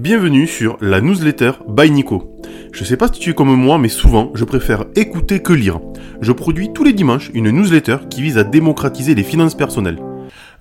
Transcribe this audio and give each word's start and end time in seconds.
Bienvenue 0.00 0.46
sur 0.46 0.78
la 0.80 1.02
newsletter 1.02 1.52
by 1.68 1.90
Nico. 1.90 2.40
Je 2.72 2.84
sais 2.84 2.96
pas 2.96 3.12
si 3.12 3.20
tu 3.20 3.30
es 3.30 3.34
comme 3.34 3.54
moi, 3.54 3.76
mais 3.76 3.90
souvent 3.90 4.32
je 4.34 4.46
préfère 4.46 4.86
écouter 4.96 5.42
que 5.42 5.52
lire. 5.52 5.78
Je 6.22 6.32
produis 6.32 6.72
tous 6.72 6.84
les 6.84 6.94
dimanches 6.94 7.30
une 7.34 7.50
newsletter 7.50 7.98
qui 8.08 8.22
vise 8.22 8.38
à 8.38 8.44
démocratiser 8.44 9.14
les 9.14 9.22
finances 9.22 9.54
personnelles. 9.54 10.00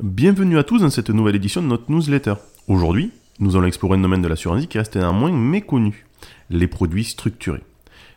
Bienvenue 0.04 0.57
à 0.57 0.65
tous 0.65 0.79
dans 0.79 0.89
cette 0.89 1.10
nouvelle 1.10 1.38
édition 1.38 1.62
de 1.62 1.67
notre 1.67 1.89
newsletter. 1.89 2.33
Aujourd'hui, 2.67 3.12
nous 3.39 3.55
allons 3.55 3.67
explorer 3.67 3.97
un 3.97 4.02
domaine 4.02 4.21
de 4.21 4.28
l'assurance 4.28 4.65
qui 4.65 4.78
reste 4.78 4.97
néanmoins 4.97 5.31
méconnu, 5.31 6.05
les 6.49 6.67
produits 6.67 7.05
structurés. 7.05 7.63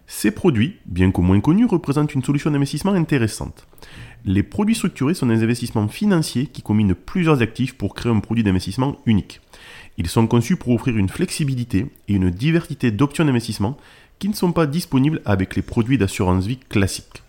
Ces 0.08 0.32
produits, 0.32 0.78
bien 0.86 1.12
qu'au 1.12 1.22
moins 1.22 1.40
connus, 1.40 1.66
représentent 1.66 2.16
une 2.16 2.24
solution 2.24 2.50
d'investissement 2.50 2.94
intéressante. 2.94 3.68
Les 4.24 4.42
produits 4.42 4.74
structurés 4.74 5.14
sont 5.14 5.26
des 5.26 5.44
investissements 5.44 5.86
financiers 5.86 6.46
qui 6.46 6.62
combinent 6.62 6.96
plusieurs 6.96 7.42
actifs 7.42 7.74
pour 7.74 7.94
créer 7.94 8.10
un 8.10 8.18
produit 8.18 8.42
d'investissement 8.42 8.96
unique. 9.06 9.40
Ils 9.98 10.08
sont 10.08 10.26
conçus 10.26 10.56
pour 10.56 10.72
offrir 10.72 10.96
une 10.96 11.08
flexibilité 11.08 11.86
et 12.08 12.14
une 12.14 12.30
diversité 12.30 12.90
d'options 12.90 13.24
d'investissement 13.24 13.76
qui 14.18 14.28
ne 14.28 14.34
sont 14.34 14.52
pas 14.52 14.66
disponibles 14.66 15.20
avec 15.24 15.56
les 15.56 15.62
produits 15.62 15.98
d'assurance 15.98 16.46
vie 16.46 16.58
classiques. 16.58 17.22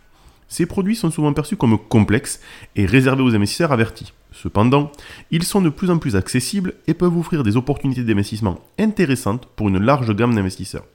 Ces 0.47 0.65
produits 0.67 0.95
sont 0.95 1.09
souvent 1.09 1.33
perçus 1.33 1.57
comme 1.57 1.77
complexes 1.77 2.39
et 2.75 2.85
réservés 2.85 3.23
aux 3.23 3.33
investisseurs 3.33 3.71
avertis. 3.71 4.13
Cependant, 4.31 4.91
ils 5.31 5.43
sont 5.43 5.61
de 5.61 5.69
plus 5.69 5.89
en 5.89 5.97
plus 5.97 6.15
accessibles 6.15 6.75
et 6.87 6.93
peuvent 6.93 7.17
offrir 7.17 7.43
des 7.43 7.57
opportunités 7.57 8.03
d'investissement 8.03 8.59
intéressantes 8.77 9.47
pour 9.55 9.69
une 9.69 9.79
large 9.79 10.15
gamme 10.15 10.35
d'investisseurs. 10.35 10.85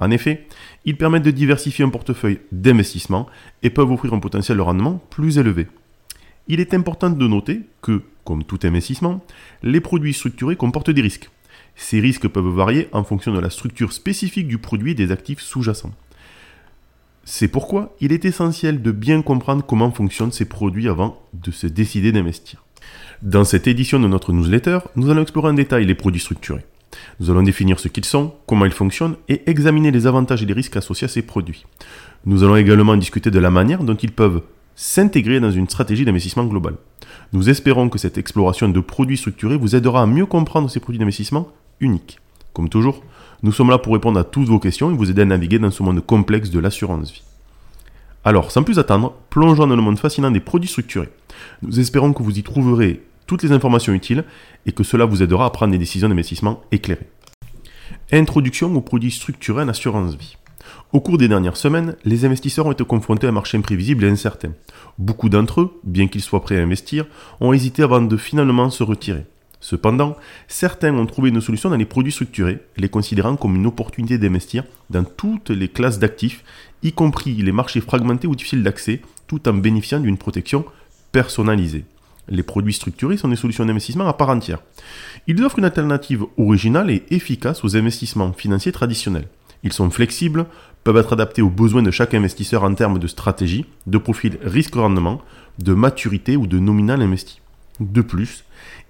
En 0.00 0.10
effet, 0.12 0.46
ils 0.84 0.96
permettent 0.96 1.24
de 1.24 1.32
diversifier 1.32 1.84
un 1.84 1.90
portefeuille 1.90 2.40
d'investissement 2.52 3.26
et 3.62 3.70
peuvent 3.70 3.90
offrir 3.90 4.14
un 4.14 4.20
potentiel 4.20 4.58
de 4.58 4.62
rendement 4.62 5.02
plus 5.10 5.38
élevé. 5.38 5.66
Il 6.48 6.60
est 6.60 6.74
important 6.74 7.10
de 7.10 7.26
noter 7.26 7.60
que, 7.82 8.02
comme 8.24 8.42
tout 8.42 8.58
investissement, 8.64 9.22
les 9.62 9.80
produits 9.80 10.14
structurés 10.14 10.56
comportent 10.56 10.90
des 10.90 11.02
risques. 11.02 11.30
Ces 11.76 12.00
risques 12.00 12.26
peuvent 12.26 12.48
varier 12.48 12.88
en 12.92 13.04
fonction 13.04 13.32
de 13.32 13.38
la 13.38 13.50
structure 13.50 13.92
spécifique 13.92 14.48
du 14.48 14.58
produit 14.58 14.92
et 14.92 14.94
des 14.94 15.12
actifs 15.12 15.40
sous-jacents. 15.40 15.92
C'est 17.24 17.48
pourquoi 17.48 17.94
il 18.00 18.12
est 18.12 18.24
essentiel 18.24 18.80
de 18.80 18.90
bien 18.90 19.20
comprendre 19.20 19.62
comment 19.64 19.90
fonctionnent 19.90 20.32
ces 20.32 20.46
produits 20.46 20.88
avant 20.88 21.22
de 21.34 21.50
se 21.50 21.66
décider 21.66 22.10
d'investir. 22.10 22.64
Dans 23.20 23.44
cette 23.44 23.66
édition 23.66 24.00
de 24.00 24.08
notre 24.08 24.32
newsletter, 24.32 24.78
nous 24.96 25.10
allons 25.10 25.22
explorer 25.22 25.50
en 25.50 25.54
détail 25.54 25.84
les 25.84 25.94
produits 25.94 26.20
structurés. 26.20 26.64
Nous 27.20 27.30
allons 27.30 27.42
définir 27.42 27.78
ce 27.80 27.88
qu'ils 27.88 28.06
sont, 28.06 28.34
comment 28.46 28.64
ils 28.64 28.72
fonctionnent 28.72 29.16
et 29.28 29.42
examiner 29.50 29.90
les 29.90 30.06
avantages 30.06 30.42
et 30.42 30.46
les 30.46 30.54
risques 30.54 30.76
associés 30.76 31.04
à 31.04 31.08
ces 31.08 31.22
produits. 31.22 31.66
Nous 32.24 32.42
allons 32.42 32.56
également 32.56 32.96
discuter 32.96 33.30
de 33.30 33.38
la 33.38 33.50
manière 33.50 33.84
dont 33.84 33.94
ils 33.94 34.12
peuvent 34.12 34.42
s'intégrer 34.78 35.40
dans 35.40 35.50
une 35.50 35.68
stratégie 35.68 36.04
d'investissement 36.04 36.44
globale. 36.44 36.76
Nous 37.32 37.50
espérons 37.50 37.88
que 37.88 37.98
cette 37.98 38.16
exploration 38.16 38.68
de 38.68 38.78
produits 38.78 39.16
structurés 39.16 39.56
vous 39.56 39.74
aidera 39.74 40.02
à 40.02 40.06
mieux 40.06 40.24
comprendre 40.24 40.70
ces 40.70 40.78
produits 40.78 41.00
d'investissement 41.00 41.48
uniques. 41.80 42.20
Comme 42.52 42.68
toujours, 42.68 43.02
nous 43.42 43.50
sommes 43.50 43.70
là 43.70 43.78
pour 43.78 43.92
répondre 43.92 44.20
à 44.20 44.24
toutes 44.24 44.46
vos 44.46 44.60
questions 44.60 44.92
et 44.92 44.94
vous 44.94 45.10
aider 45.10 45.22
à 45.22 45.24
naviguer 45.24 45.58
dans 45.58 45.72
ce 45.72 45.82
monde 45.82 46.00
complexe 46.06 46.50
de 46.50 46.60
l'assurance 46.60 47.10
vie. 47.10 47.24
Alors, 48.22 48.52
sans 48.52 48.62
plus 48.62 48.78
attendre, 48.78 49.14
plongeons 49.30 49.66
dans 49.66 49.74
le 49.74 49.82
monde 49.82 49.98
fascinant 49.98 50.30
des 50.30 50.38
produits 50.38 50.70
structurés. 50.70 51.10
Nous 51.62 51.80
espérons 51.80 52.12
que 52.12 52.22
vous 52.22 52.38
y 52.38 52.44
trouverez 52.44 53.02
toutes 53.26 53.42
les 53.42 53.50
informations 53.50 53.92
utiles 53.92 54.22
et 54.64 54.70
que 54.70 54.84
cela 54.84 55.06
vous 55.06 55.24
aidera 55.24 55.46
à 55.46 55.50
prendre 55.50 55.72
des 55.72 55.78
décisions 55.78 56.08
d'investissement 56.08 56.62
éclairées. 56.70 57.08
Introduction 58.12 58.72
aux 58.76 58.80
produits 58.80 59.10
structurés 59.10 59.64
en 59.64 59.68
assurance 59.68 60.14
vie. 60.14 60.36
Au 60.90 61.00
cours 61.00 61.18
des 61.18 61.28
dernières 61.28 61.58
semaines, 61.58 61.96
les 62.06 62.24
investisseurs 62.24 62.64
ont 62.64 62.72
été 62.72 62.82
confrontés 62.82 63.26
à 63.26 63.28
un 63.28 63.32
marché 63.32 63.58
imprévisible 63.58 64.04
et 64.04 64.08
incertain. 64.08 64.52
Beaucoup 64.98 65.28
d'entre 65.28 65.60
eux, 65.60 65.80
bien 65.84 66.08
qu'ils 66.08 66.22
soient 66.22 66.40
prêts 66.40 66.58
à 66.58 66.62
investir, 66.62 67.04
ont 67.40 67.52
hésité 67.52 67.82
avant 67.82 68.00
de 68.00 68.16
finalement 68.16 68.70
se 68.70 68.82
retirer. 68.82 69.26
Cependant, 69.60 70.16
certains 70.46 70.94
ont 70.94 71.04
trouvé 71.04 71.28
une 71.28 71.42
solution 71.42 71.68
dans 71.68 71.76
les 71.76 71.84
produits 71.84 72.12
structurés, 72.12 72.60
les 72.78 72.88
considérant 72.88 73.36
comme 73.36 73.56
une 73.56 73.66
opportunité 73.66 74.16
d'investir 74.16 74.64
dans 74.88 75.04
toutes 75.04 75.50
les 75.50 75.68
classes 75.68 75.98
d'actifs, 75.98 76.42
y 76.82 76.92
compris 76.92 77.34
les 77.34 77.52
marchés 77.52 77.82
fragmentés 77.82 78.26
ou 78.26 78.34
difficiles 78.34 78.62
d'accès, 78.62 79.02
tout 79.26 79.46
en 79.46 79.52
bénéficiant 79.52 80.00
d'une 80.00 80.16
protection 80.16 80.64
personnalisée. 81.12 81.84
Les 82.30 82.42
produits 82.42 82.72
structurés 82.72 83.18
sont 83.18 83.28
des 83.28 83.36
solutions 83.36 83.66
d'investissement 83.66 84.08
à 84.08 84.14
part 84.14 84.30
entière. 84.30 84.62
Ils 85.26 85.42
offrent 85.44 85.58
une 85.58 85.66
alternative 85.66 86.24
originale 86.38 86.90
et 86.90 87.02
efficace 87.10 87.62
aux 87.62 87.76
investissements 87.76 88.32
financiers 88.32 88.72
traditionnels. 88.72 89.28
Ils 89.64 89.72
sont 89.72 89.90
flexibles, 89.90 90.46
peuvent 90.88 90.96
être 90.96 91.12
adaptés 91.12 91.42
aux 91.42 91.50
besoins 91.50 91.82
de 91.82 91.90
chaque 91.90 92.14
investisseur 92.14 92.64
en 92.64 92.72
termes 92.72 92.98
de 92.98 93.06
stratégie, 93.06 93.66
de 93.86 93.98
profil 93.98 94.38
risque-rendement, 94.42 95.20
de 95.58 95.74
maturité 95.74 96.34
ou 96.34 96.46
de 96.46 96.58
nominal 96.58 97.02
investi. 97.02 97.42
De 97.78 98.00
plus, 98.00 98.44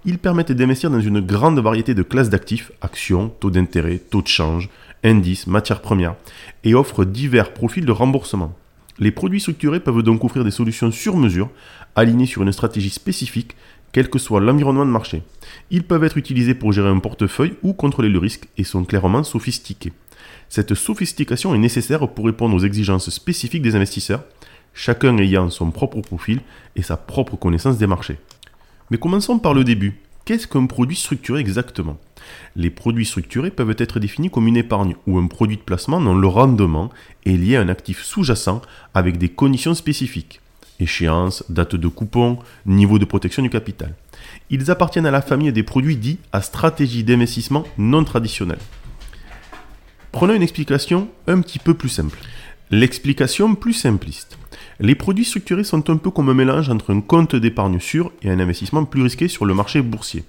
ils 0.05 0.17
permettent 0.17 0.53
d'investir 0.53 0.89
dans 0.89 1.01
une 1.01 1.19
grande 1.19 1.59
variété 1.59 1.93
de 1.93 2.01
classes 2.01 2.29
d'actifs, 2.29 2.71
actions, 2.79 3.33
taux 3.41 3.51
d'intérêt, 3.51 3.97
taux 3.97 4.21
de 4.21 4.29
change, 4.29 4.69
indices, 5.03 5.45
matières 5.45 5.81
premières, 5.81 6.15
et 6.63 6.73
offrent 6.73 7.03
divers 7.03 7.51
profils 7.53 7.85
de 7.85 7.91
remboursement. 7.91 8.55
Les 8.97 9.11
produits 9.11 9.41
structurés 9.41 9.81
peuvent 9.81 10.01
donc 10.01 10.23
offrir 10.23 10.45
des 10.45 10.51
solutions 10.51 10.91
sur 10.91 11.17
mesure, 11.17 11.49
alignées 11.97 12.27
sur 12.27 12.43
une 12.43 12.53
stratégie 12.53 12.91
spécifique, 12.91 13.57
quel 13.91 14.09
que 14.09 14.19
soit 14.19 14.39
l'environnement 14.39 14.85
de 14.85 14.91
marché. 14.91 15.21
Ils 15.69 15.83
peuvent 15.83 16.05
être 16.05 16.17
utilisés 16.17 16.53
pour 16.53 16.71
gérer 16.71 16.87
un 16.87 16.99
portefeuille 16.99 17.55
ou 17.61 17.73
contrôler 17.73 18.07
le 18.07 18.19
risque 18.19 18.47
et 18.57 18.63
sont 18.63 18.85
clairement 18.85 19.25
sophistiqués. 19.25 19.91
Cette 20.49 20.73
sophistication 20.73 21.53
est 21.53 21.59
nécessaire 21.59 22.07
pour 22.07 22.25
répondre 22.25 22.55
aux 22.55 22.65
exigences 22.65 23.09
spécifiques 23.09 23.61
des 23.61 23.75
investisseurs, 23.75 24.23
chacun 24.73 25.17
ayant 25.17 25.49
son 25.49 25.71
propre 25.71 26.01
profil 26.01 26.41
et 26.75 26.81
sa 26.81 26.97
propre 26.97 27.35
connaissance 27.35 27.77
des 27.77 27.87
marchés. 27.87 28.17
Mais 28.91 28.97
commençons 28.97 29.39
par 29.39 29.53
le 29.53 29.63
début. 29.63 29.99
Qu'est-ce 30.25 30.47
qu'un 30.47 30.67
produit 30.67 30.95
structuré 30.95 31.39
exactement? 31.39 31.97
Les 32.55 32.69
produits 32.69 33.05
structurés 33.05 33.49
peuvent 33.51 33.75
être 33.77 33.99
définis 33.99 34.29
comme 34.29 34.47
une 34.47 34.57
épargne 34.57 34.95
ou 35.07 35.17
un 35.17 35.27
produit 35.27 35.57
de 35.57 35.61
placement 35.61 35.99
dont 35.99 36.15
le 36.15 36.27
rendement 36.27 36.91
est 37.25 37.31
lié 37.31 37.55
à 37.55 37.61
un 37.61 37.69
actif 37.69 38.03
sous-jacent 38.03 38.61
avec 38.93 39.17
des 39.17 39.29
conditions 39.29 39.73
spécifiques. 39.73 40.41
Échéance, 40.79 41.43
date 41.49 41.75
de 41.75 41.87
coupon, 41.87 42.39
niveau 42.65 42.99
de 42.99 43.05
protection 43.05 43.43
du 43.43 43.49
capital. 43.49 43.95
Ils 44.49 44.71
appartiennent 44.71 45.05
à 45.05 45.11
la 45.11 45.21
famille 45.21 45.51
des 45.51 45.63
produits 45.63 45.97
dits 45.97 46.19
à 46.31 46.41
stratégie 46.41 47.03
d'investissement 47.03 47.63
non 47.77 48.03
traditionnelle. 48.03 48.59
Prenons 50.11 50.33
une 50.33 50.41
explication 50.41 51.07
un 51.27 51.39
petit 51.41 51.59
peu 51.59 51.75
plus 51.75 51.89
simple. 51.89 52.17
L'explication 52.71 53.53
plus 53.53 53.73
simpliste. 53.73 54.37
Les 54.79 54.95
produits 54.95 55.23
structurés 55.23 55.63
sont 55.63 55.87
un 55.89 55.97
peu 55.97 56.09
comme 56.09 56.29
un 56.29 56.33
mélange 56.33 56.69
entre 56.69 56.93
un 56.93 57.01
compte 57.01 57.35
d'épargne 57.35 57.79
sûr 57.79 58.11
et 58.23 58.29
un 58.29 58.39
investissement 58.39 58.85
plus 58.85 59.03
risqué 59.03 59.27
sur 59.27 59.45
le 59.45 59.53
marché 59.53 59.81
boursier. 59.81 60.23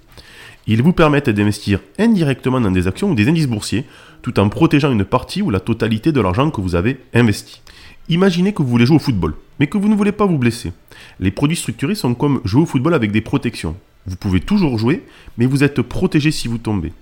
Ils 0.67 0.83
vous 0.83 0.93
permettent 0.93 1.31
d'investir 1.31 1.79
indirectement 1.97 2.61
dans 2.61 2.69
des 2.69 2.87
actions 2.87 3.09
ou 3.09 3.15
des 3.15 3.27
indices 3.27 3.47
boursiers 3.47 3.85
tout 4.21 4.39
en 4.39 4.49
protégeant 4.49 4.91
une 4.91 5.03
partie 5.03 5.41
ou 5.41 5.49
la 5.49 5.59
totalité 5.59 6.11
de 6.11 6.21
l'argent 6.21 6.51
que 6.51 6.61
vous 6.61 6.75
avez 6.75 6.99
investi. 7.15 7.61
Imaginez 8.07 8.53
que 8.53 8.61
vous 8.61 8.69
voulez 8.69 8.85
jouer 8.85 8.97
au 8.97 8.99
football, 8.99 9.33
mais 9.59 9.65
que 9.65 9.79
vous 9.79 9.87
ne 9.87 9.95
voulez 9.95 10.11
pas 10.11 10.27
vous 10.27 10.37
blesser. 10.37 10.73
Les 11.19 11.31
produits 11.31 11.57
structurés 11.57 11.95
sont 11.95 12.13
comme 12.13 12.39
jouer 12.45 12.61
au 12.61 12.67
football 12.67 12.93
avec 12.93 13.11
des 13.11 13.21
protections. 13.21 13.75
Vous 14.05 14.15
pouvez 14.15 14.41
toujours 14.41 14.77
jouer, 14.77 15.03
mais 15.37 15.47
vous 15.47 15.63
êtes 15.63 15.81
protégé 15.81 16.29
si 16.29 16.47
vous 16.47 16.59
tombez. 16.59 16.93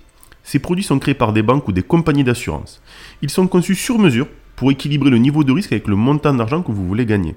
Ces 0.44 0.58
produits 0.58 0.84
sont 0.84 0.98
créés 0.98 1.14
par 1.14 1.32
des 1.32 1.42
banques 1.42 1.68
ou 1.68 1.72
des 1.72 1.82
compagnies 1.82 2.24
d'assurance. 2.24 2.82
Ils 3.22 3.30
sont 3.30 3.46
conçus 3.46 3.74
sur 3.74 3.98
mesure 3.98 4.26
pour 4.56 4.70
équilibrer 4.70 5.10
le 5.10 5.18
niveau 5.18 5.44
de 5.44 5.52
risque 5.52 5.72
avec 5.72 5.88
le 5.88 5.96
montant 5.96 6.34
d'argent 6.34 6.62
que 6.62 6.72
vous 6.72 6.86
voulez 6.86 7.06
gagner. 7.06 7.34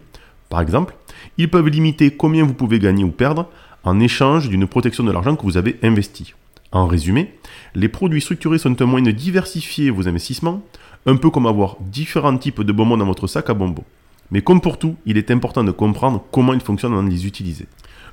Par 0.49 0.61
exemple, 0.61 0.95
ils 1.37 1.49
peuvent 1.49 1.67
limiter 1.67 2.11
combien 2.11 2.43
vous 2.43 2.53
pouvez 2.53 2.79
gagner 2.79 3.03
ou 3.03 3.11
perdre 3.11 3.49
en 3.83 3.99
échange 3.99 4.49
d'une 4.49 4.67
protection 4.67 5.03
de 5.03 5.11
l'argent 5.11 5.35
que 5.35 5.43
vous 5.43 5.57
avez 5.57 5.77
investi. 5.83 6.33
En 6.71 6.87
résumé, 6.87 7.33
les 7.75 7.87
produits 7.87 8.21
structurés 8.21 8.57
sont 8.57 8.81
un 8.81 8.85
moyen 8.85 9.05
de 9.05 9.11
diversifier 9.11 9.89
vos 9.89 10.07
investissements, 10.07 10.63
un 11.05 11.15
peu 11.17 11.29
comme 11.29 11.45
avoir 11.45 11.77
différents 11.81 12.37
types 12.37 12.61
de 12.61 12.71
bonbons 12.71 12.97
dans 12.97 13.05
votre 13.05 13.27
sac 13.27 13.49
à 13.49 13.53
bonbons. 13.53 13.83
Mais 14.31 14.41
comme 14.41 14.61
pour 14.61 14.79
tout, 14.79 14.95
il 15.05 15.17
est 15.17 15.31
important 15.31 15.63
de 15.63 15.71
comprendre 15.71 16.23
comment 16.31 16.53
ils 16.53 16.61
fonctionnent 16.61 16.93
avant 16.93 17.03
de 17.03 17.09
les 17.09 17.27
utiliser. 17.27 17.67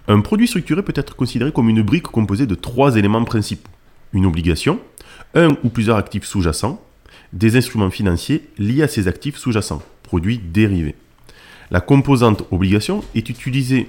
Un 0.08 0.20
produit 0.20 0.48
structuré 0.48 0.82
peut 0.82 0.92
être 0.96 1.16
considéré 1.16 1.52
comme 1.52 1.68
une 1.68 1.82
brique 1.82 2.08
composée 2.08 2.46
de 2.46 2.54
trois 2.54 2.96
éléments 2.96 3.24
principaux 3.24 3.70
une 4.12 4.26
obligation, 4.26 4.80
un 5.34 5.48
ou 5.62 5.68
plusieurs 5.68 5.96
actifs 5.96 6.24
sous-jacents, 6.24 6.82
des 7.32 7.56
instruments 7.56 7.90
financiers 7.90 8.48
liés 8.58 8.82
à 8.82 8.88
ces 8.88 9.08
actifs 9.08 9.36
sous-jacents, 9.36 9.82
produits 10.02 10.38
dérivés. 10.38 10.96
La 11.70 11.80
composante 11.80 12.44
obligation 12.50 13.04
est 13.14 13.28
utilisée 13.28 13.88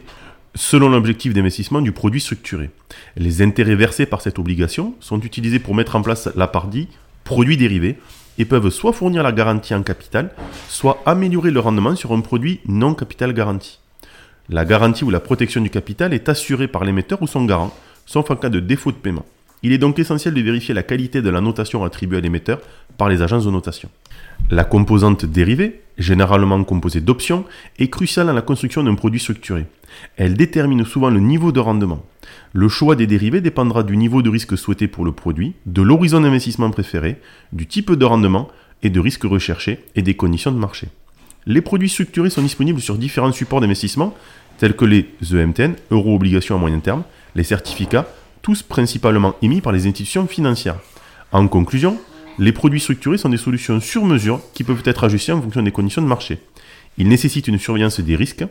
selon 0.53 0.89
l'objectif 0.89 1.33
d'investissement 1.33 1.81
du 1.81 1.91
produit 1.91 2.21
structuré. 2.21 2.69
Les 3.15 3.41
intérêts 3.41 3.75
versés 3.75 4.05
par 4.05 4.21
cette 4.21 4.37
obligation 4.37 4.95
sont 4.99 5.21
utilisés 5.21 5.59
pour 5.59 5.75
mettre 5.75 5.95
en 5.95 6.01
place 6.01 6.29
la 6.35 6.47
partie 6.47 6.87
produit 7.23 7.57
dérivé 7.57 7.97
et 8.37 8.45
peuvent 8.45 8.69
soit 8.69 8.93
fournir 8.93 9.23
la 9.23 9.31
garantie 9.31 9.73
en 9.73 9.83
capital, 9.83 10.31
soit 10.67 11.01
améliorer 11.05 11.51
le 11.51 11.59
rendement 11.59 11.95
sur 11.95 12.11
un 12.11 12.21
produit 12.21 12.59
non 12.65 12.93
capital 12.93 13.33
garanti. 13.33 13.79
La 14.49 14.65
garantie 14.65 15.03
ou 15.03 15.09
la 15.09 15.19
protection 15.19 15.61
du 15.61 15.69
capital 15.69 16.13
est 16.13 16.27
assurée 16.27 16.67
par 16.67 16.83
l'émetteur 16.83 17.21
ou 17.21 17.27
son 17.27 17.45
garant, 17.45 17.73
sauf 18.05 18.29
en 18.31 18.35
cas 18.35 18.49
de 18.49 18.59
défaut 18.59 18.91
de 18.91 18.97
paiement. 18.97 19.25
Il 19.63 19.71
est 19.71 19.77
donc 19.77 19.99
essentiel 19.99 20.33
de 20.33 20.41
vérifier 20.41 20.73
la 20.73 20.83
qualité 20.83 21.21
de 21.21 21.29
la 21.29 21.39
notation 21.39 21.83
attribuée 21.83 22.17
à 22.17 22.21
l'émetteur 22.21 22.59
par 22.97 23.09
les 23.09 23.21
agences 23.21 23.45
de 23.45 23.51
notation. 23.51 23.89
La 24.49 24.63
composante 24.63 25.25
dérivée, 25.25 25.81
généralement 25.97 26.63
composée 26.63 27.01
d'options, 27.01 27.45
est 27.77 27.89
cruciale 27.89 28.27
dans 28.27 28.33
la 28.33 28.41
construction 28.41 28.83
d'un 28.83 28.95
produit 28.95 29.19
structuré. 29.19 29.65
Elle 30.17 30.35
détermine 30.35 30.83
souvent 30.83 31.09
le 31.09 31.19
niveau 31.19 31.51
de 31.51 31.59
rendement. 31.59 32.03
Le 32.53 32.69
choix 32.69 32.95
des 32.95 33.07
dérivés 33.07 33.41
dépendra 33.41 33.83
du 33.83 33.97
niveau 33.97 34.21
de 34.21 34.29
risque 34.29 34.57
souhaité 34.57 34.87
pour 34.87 35.05
le 35.05 35.11
produit, 35.11 35.53
de 35.67 35.81
l'horizon 35.81 36.21
d'investissement 36.21 36.71
préféré, 36.71 37.17
du 37.53 37.67
type 37.67 37.91
de 37.91 38.05
rendement 38.05 38.49
et 38.83 38.89
de 38.89 38.99
risque 38.99 39.23
recherché 39.23 39.85
et 39.95 40.01
des 40.01 40.15
conditions 40.15 40.51
de 40.51 40.57
marché. 40.57 40.87
Les 41.45 41.61
produits 41.61 41.89
structurés 41.89 42.29
sont 42.29 42.41
disponibles 42.41 42.81
sur 42.81 42.97
différents 42.97 43.31
supports 43.31 43.61
d'investissement 43.61 44.15
tels 44.57 44.75
que 44.75 44.85
les 44.85 45.07
EMTN, 45.31 45.73
euro-obligations 45.91 46.55
à 46.55 46.59
moyen 46.59 46.79
terme, 46.79 47.03
les 47.35 47.43
certificats, 47.43 48.07
tous 48.41 48.63
principalement 48.63 49.35
émis 49.41 49.61
par 49.61 49.71
les 49.71 49.87
institutions 49.87 50.27
financières. 50.27 50.79
En 51.31 51.47
conclusion, 51.47 51.97
les 52.39 52.51
produits 52.51 52.79
structurés 52.79 53.17
sont 53.17 53.29
des 53.29 53.37
solutions 53.37 53.79
sur 53.79 54.05
mesure 54.05 54.41
qui 54.53 54.63
peuvent 54.63 54.83
être 54.85 55.03
ajustées 55.03 55.31
en 55.31 55.41
fonction 55.41 55.61
des 55.61 55.71
conditions 55.71 56.01
de 56.01 56.07
marché. 56.07 56.39
Ils 56.97 57.07
nécessitent 57.07 57.47
une 57.47 57.59
surveillance 57.59 57.99
des 57.99 58.15
risques. 58.15 58.45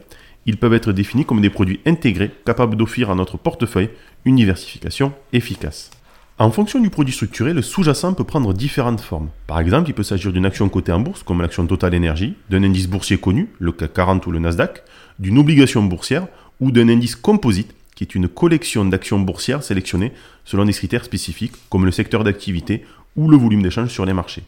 Ils 0.47 0.57
peuvent 0.57 0.75
être 0.75 0.93
définis 0.93 1.25
comme 1.25 1.41
des 1.41 1.51
produits 1.51 1.81
intégrés 1.87 2.31
capables 2.47 2.77
d'offrir 2.77 3.11
à 3.11 3.15
notre 3.15 3.37
portefeuille 3.37 3.91
une 4.25 4.37
diversification 4.37 5.13
efficace. 5.33 5.91
En 6.39 6.51
fonction 6.51 6.81
du 6.81 6.89
produit 6.89 7.13
structuré, 7.13 7.53
le 7.53 7.61
sous-jacent 7.61 8.15
peut 8.15 8.25
prendre 8.25 8.55
différentes 8.55 9.03
formes. 9.03 9.29
Par 9.47 9.61
exemple, 9.61 9.91
il 9.91 9.93
peut 9.93 10.03
s'agir 10.03 10.33
d'une 10.33 10.47
action 10.47 10.71
cotée 10.71 10.93
en 10.93 11.01
bourse, 11.01 11.23
comme 11.23 11.43
l'action 11.43 11.67
Total 11.67 11.95
Energy, 11.95 12.35
d'un 12.49 12.63
indice 12.63 12.89
boursier 12.89 13.19
connu, 13.19 13.51
le 13.59 13.73
CAC 13.73 13.93
40 13.93 14.27
ou 14.27 14.31
le 14.31 14.39
Nasdaq, 14.39 14.83
d'une 15.19 15.37
obligation 15.37 15.83
boursière 15.83 16.29
ou 16.59 16.71
d'un 16.71 16.89
indice 16.89 17.15
composite, 17.15 17.75
qui 18.01 18.05
est 18.05 18.15
une 18.15 18.29
collection 18.29 18.87
d'actions 18.87 19.21
boursières 19.21 19.63
sélectionnées 19.63 20.13
selon 20.47 20.65
des 20.65 20.73
critères 20.73 21.05
spécifiques, 21.05 21.53
comme 21.69 21.85
le 21.85 21.91
secteur 21.91 22.25
d'activité 22.25 22.83
ou 23.15 23.29
le 23.29 23.37
volume 23.37 23.61
d'échange 23.61 23.91
sur 23.91 24.07
les 24.07 24.15
marchés. 24.15 24.43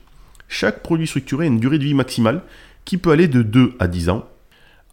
Chaque 0.48 0.82
produit 0.82 1.06
structuré 1.06 1.44
a 1.44 1.48
une 1.48 1.60
durée 1.60 1.76
de 1.76 1.84
vie 1.84 1.92
maximale 1.92 2.44
qui 2.86 2.96
peut 2.96 3.10
aller 3.10 3.28
de 3.28 3.42
2 3.42 3.74
à 3.78 3.88
10 3.88 4.08
ans. 4.08 4.26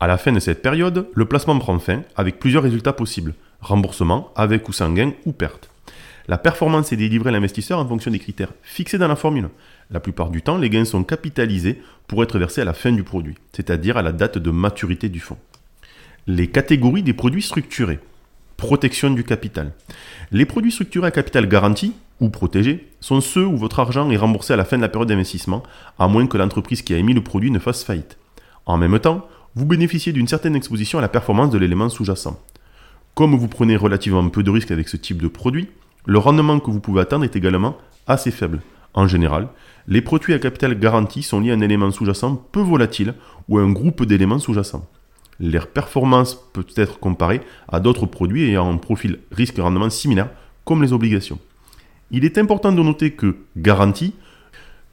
À 0.01 0.07
la 0.07 0.17
fin 0.17 0.33
de 0.33 0.41
cette 0.41 0.61
période, 0.61 1.07
le 1.13 1.25
placement 1.25 1.57
prend 1.57 1.79
fin 1.79 2.01
avec 2.17 2.37
plusieurs 2.37 2.63
résultats 2.63 2.91
possibles. 2.91 3.33
Remboursement, 3.61 4.33
avec 4.35 4.67
ou 4.67 4.73
sans 4.73 4.91
gain 4.91 5.13
ou 5.25 5.31
perte. 5.31 5.69
La 6.27 6.37
performance 6.37 6.91
est 6.91 6.97
délivrée 6.97 7.29
à 7.29 7.31
l'investisseur 7.31 7.79
en 7.79 7.87
fonction 7.87 8.11
des 8.11 8.19
critères 8.19 8.51
fixés 8.61 8.97
dans 8.97 9.07
la 9.07 9.15
formule. 9.15 9.47
La 9.89 10.01
plupart 10.01 10.31
du 10.31 10.41
temps, 10.41 10.57
les 10.57 10.69
gains 10.69 10.83
sont 10.83 11.05
capitalisés 11.05 11.81
pour 12.07 12.23
être 12.23 12.37
versés 12.37 12.59
à 12.59 12.65
la 12.65 12.73
fin 12.73 12.91
du 12.91 13.03
produit, 13.03 13.35
c'est-à-dire 13.53 13.95
à 13.95 14.01
la 14.01 14.11
date 14.11 14.37
de 14.37 14.51
maturité 14.51 15.07
du 15.07 15.21
fonds. 15.21 15.37
Les 16.27 16.47
catégories 16.47 17.03
des 17.03 17.13
produits 17.13 17.41
structurés. 17.41 17.99
Protection 18.59 19.11
du 19.11 19.23
capital. 19.23 19.71
Les 20.33 20.45
produits 20.45 20.73
structurés 20.73 21.07
à 21.07 21.11
capital 21.11 21.47
garanti 21.47 21.93
ou 22.19 22.27
protégé 22.27 22.89
sont 22.99 23.21
ceux 23.21 23.45
où 23.45 23.55
votre 23.55 23.79
argent 23.79 24.11
est 24.11 24.17
remboursé 24.17 24.51
à 24.51 24.57
la 24.57 24.65
fin 24.65 24.75
de 24.75 24.81
la 24.81 24.89
période 24.89 25.07
d'investissement, 25.07 25.63
à 25.97 26.09
moins 26.09 26.27
que 26.27 26.37
l'entreprise 26.37 26.81
qui 26.81 26.93
a 26.93 26.97
émis 26.97 27.13
le 27.13 27.23
produit 27.23 27.51
ne 27.51 27.59
fasse 27.59 27.85
faillite. 27.85 28.17
En 28.65 28.77
même 28.77 28.99
temps, 28.99 29.25
vous 29.55 29.65
bénéficiez 29.65 30.11
d'une 30.11 30.27
certaine 30.27 30.57
exposition 30.57 30.99
à 30.99 31.01
la 31.01 31.07
performance 31.07 31.51
de 31.51 31.57
l'élément 31.57 31.87
sous-jacent. 31.87 32.37
Comme 33.15 33.33
vous 33.33 33.47
prenez 33.47 33.77
relativement 33.77 34.27
peu 34.27 34.43
de 34.43 34.51
risques 34.51 34.71
avec 34.71 34.89
ce 34.89 34.97
type 34.97 35.21
de 35.21 35.29
produit, 35.29 35.69
le 36.05 36.19
rendement 36.19 36.59
que 36.59 36.69
vous 36.69 36.81
pouvez 36.81 36.99
atteindre 36.99 37.23
est 37.23 37.37
également 37.37 37.77
assez 38.07 38.29
faible. 38.29 38.59
En 38.93 39.07
général, 39.07 39.47
les 39.87 40.01
produits 40.01 40.33
à 40.33 40.39
capital 40.39 40.77
garanti 40.77 41.23
sont 41.23 41.39
liés 41.39 41.51
à 41.51 41.55
un 41.55 41.61
élément 41.61 41.91
sous-jacent 41.91 42.35
peu 42.51 42.59
volatile 42.59 43.13
ou 43.47 43.57
à 43.57 43.61
un 43.61 43.71
groupe 43.71 44.03
d'éléments 44.03 44.39
sous-jacents. 44.39 44.85
Leur 45.39 45.67
performance 45.67 46.35
peut 46.53 46.65
être 46.75 46.99
comparée 46.99 47.41
à 47.67 47.79
d'autres 47.79 48.05
produits 48.05 48.49
ayant 48.49 48.71
un 48.71 48.77
profil 48.77 49.19
risque-rendement 49.31 49.89
similaire, 49.89 50.29
comme 50.65 50.83
les 50.83 50.93
obligations. 50.93 51.39
Il 52.11 52.25
est 52.25 52.37
important 52.37 52.71
de 52.71 52.81
noter 52.81 53.11
que 53.11 53.37
garantie 53.55 54.13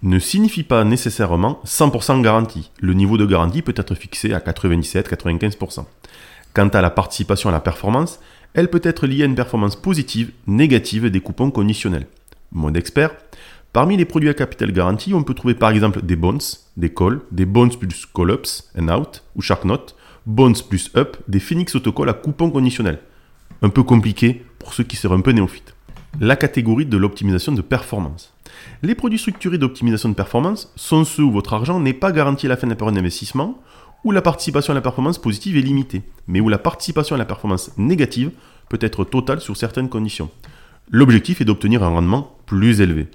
ne 0.02 0.18
signifie 0.18 0.62
pas 0.62 0.84
nécessairement 0.84 1.60
100% 1.64 2.20
garantie. 2.22 2.70
Le 2.80 2.92
niveau 2.92 3.16
de 3.16 3.26
garantie 3.26 3.62
peut 3.62 3.74
être 3.76 3.94
fixé 3.94 4.32
à 4.32 4.38
97-95%. 4.38 5.84
Quant 6.54 6.68
à 6.68 6.80
la 6.80 6.90
participation 6.90 7.48
à 7.48 7.52
la 7.52 7.60
performance, 7.60 8.20
elle 8.54 8.68
peut 8.68 8.80
être 8.84 9.06
liée 9.06 9.22
à 9.22 9.26
une 9.26 9.34
performance 9.34 9.76
positive, 9.76 10.32
négative 10.46 11.10
des 11.10 11.20
coupons 11.20 11.50
conditionnels. 11.50 12.06
Mode 12.52 12.76
expert, 12.76 13.10
parmi 13.72 13.96
les 13.96 14.04
produits 14.04 14.28
à 14.28 14.34
capital 14.34 14.72
garanti, 14.72 15.12
on 15.12 15.22
peut 15.22 15.34
trouver 15.34 15.54
par 15.54 15.70
exemple 15.70 16.02
des 16.02 16.16
bonds, 16.16 16.38
des 16.76 16.90
calls, 16.90 17.20
des 17.32 17.44
bonds 17.44 17.68
plus 17.68 18.06
call-ups 18.06 18.70
and 18.78 18.88
out 18.88 19.24
ou 19.34 19.42
shark 19.42 19.64
note, 19.64 19.95
bonds 20.26 20.52
plus 20.68 20.90
up, 20.96 21.16
des 21.28 21.40
phoenix 21.40 21.74
autocall 21.74 22.08
à 22.08 22.12
coupons 22.12 22.50
conditionnels. 22.50 22.98
Un 23.62 23.68
peu 23.68 23.82
compliqué 23.82 24.44
pour 24.58 24.74
ceux 24.74 24.84
qui 24.84 24.96
seraient 24.96 25.14
un 25.14 25.20
peu 25.20 25.30
néophytes. 25.30 25.74
La 26.20 26.36
catégorie 26.36 26.86
de 26.86 26.96
l'optimisation 26.96 27.52
de 27.52 27.62
performance. 27.62 28.34
Les 28.82 28.94
produits 28.94 29.18
structurés 29.18 29.58
d'optimisation 29.58 30.08
de 30.08 30.14
performance 30.14 30.72
sont 30.76 31.04
ceux 31.04 31.22
où 31.22 31.30
votre 31.30 31.54
argent 31.54 31.78
n'est 31.78 31.94
pas 31.94 32.12
garanti 32.12 32.46
à 32.46 32.48
la 32.48 32.56
fin 32.56 32.66
de 32.66 32.72
la 32.72 32.76
période 32.76 32.96
d'investissement 32.96 33.60
où 34.04 34.12
la 34.12 34.22
participation 34.22 34.72
à 34.72 34.74
la 34.74 34.80
performance 34.80 35.18
positive 35.18 35.56
est 35.56 35.62
limitée, 35.62 36.02
mais 36.26 36.40
où 36.40 36.48
la 36.48 36.58
participation 36.58 37.14
à 37.14 37.18
la 37.18 37.24
performance 37.24 37.72
négative 37.76 38.30
peut 38.68 38.78
être 38.80 39.04
totale 39.04 39.40
sur 39.40 39.56
certaines 39.56 39.88
conditions. 39.88 40.30
L'objectif 40.90 41.40
est 41.40 41.44
d'obtenir 41.44 41.82
un 41.82 41.88
rendement 41.88 42.36
plus 42.46 42.80
élevé. 42.80 43.08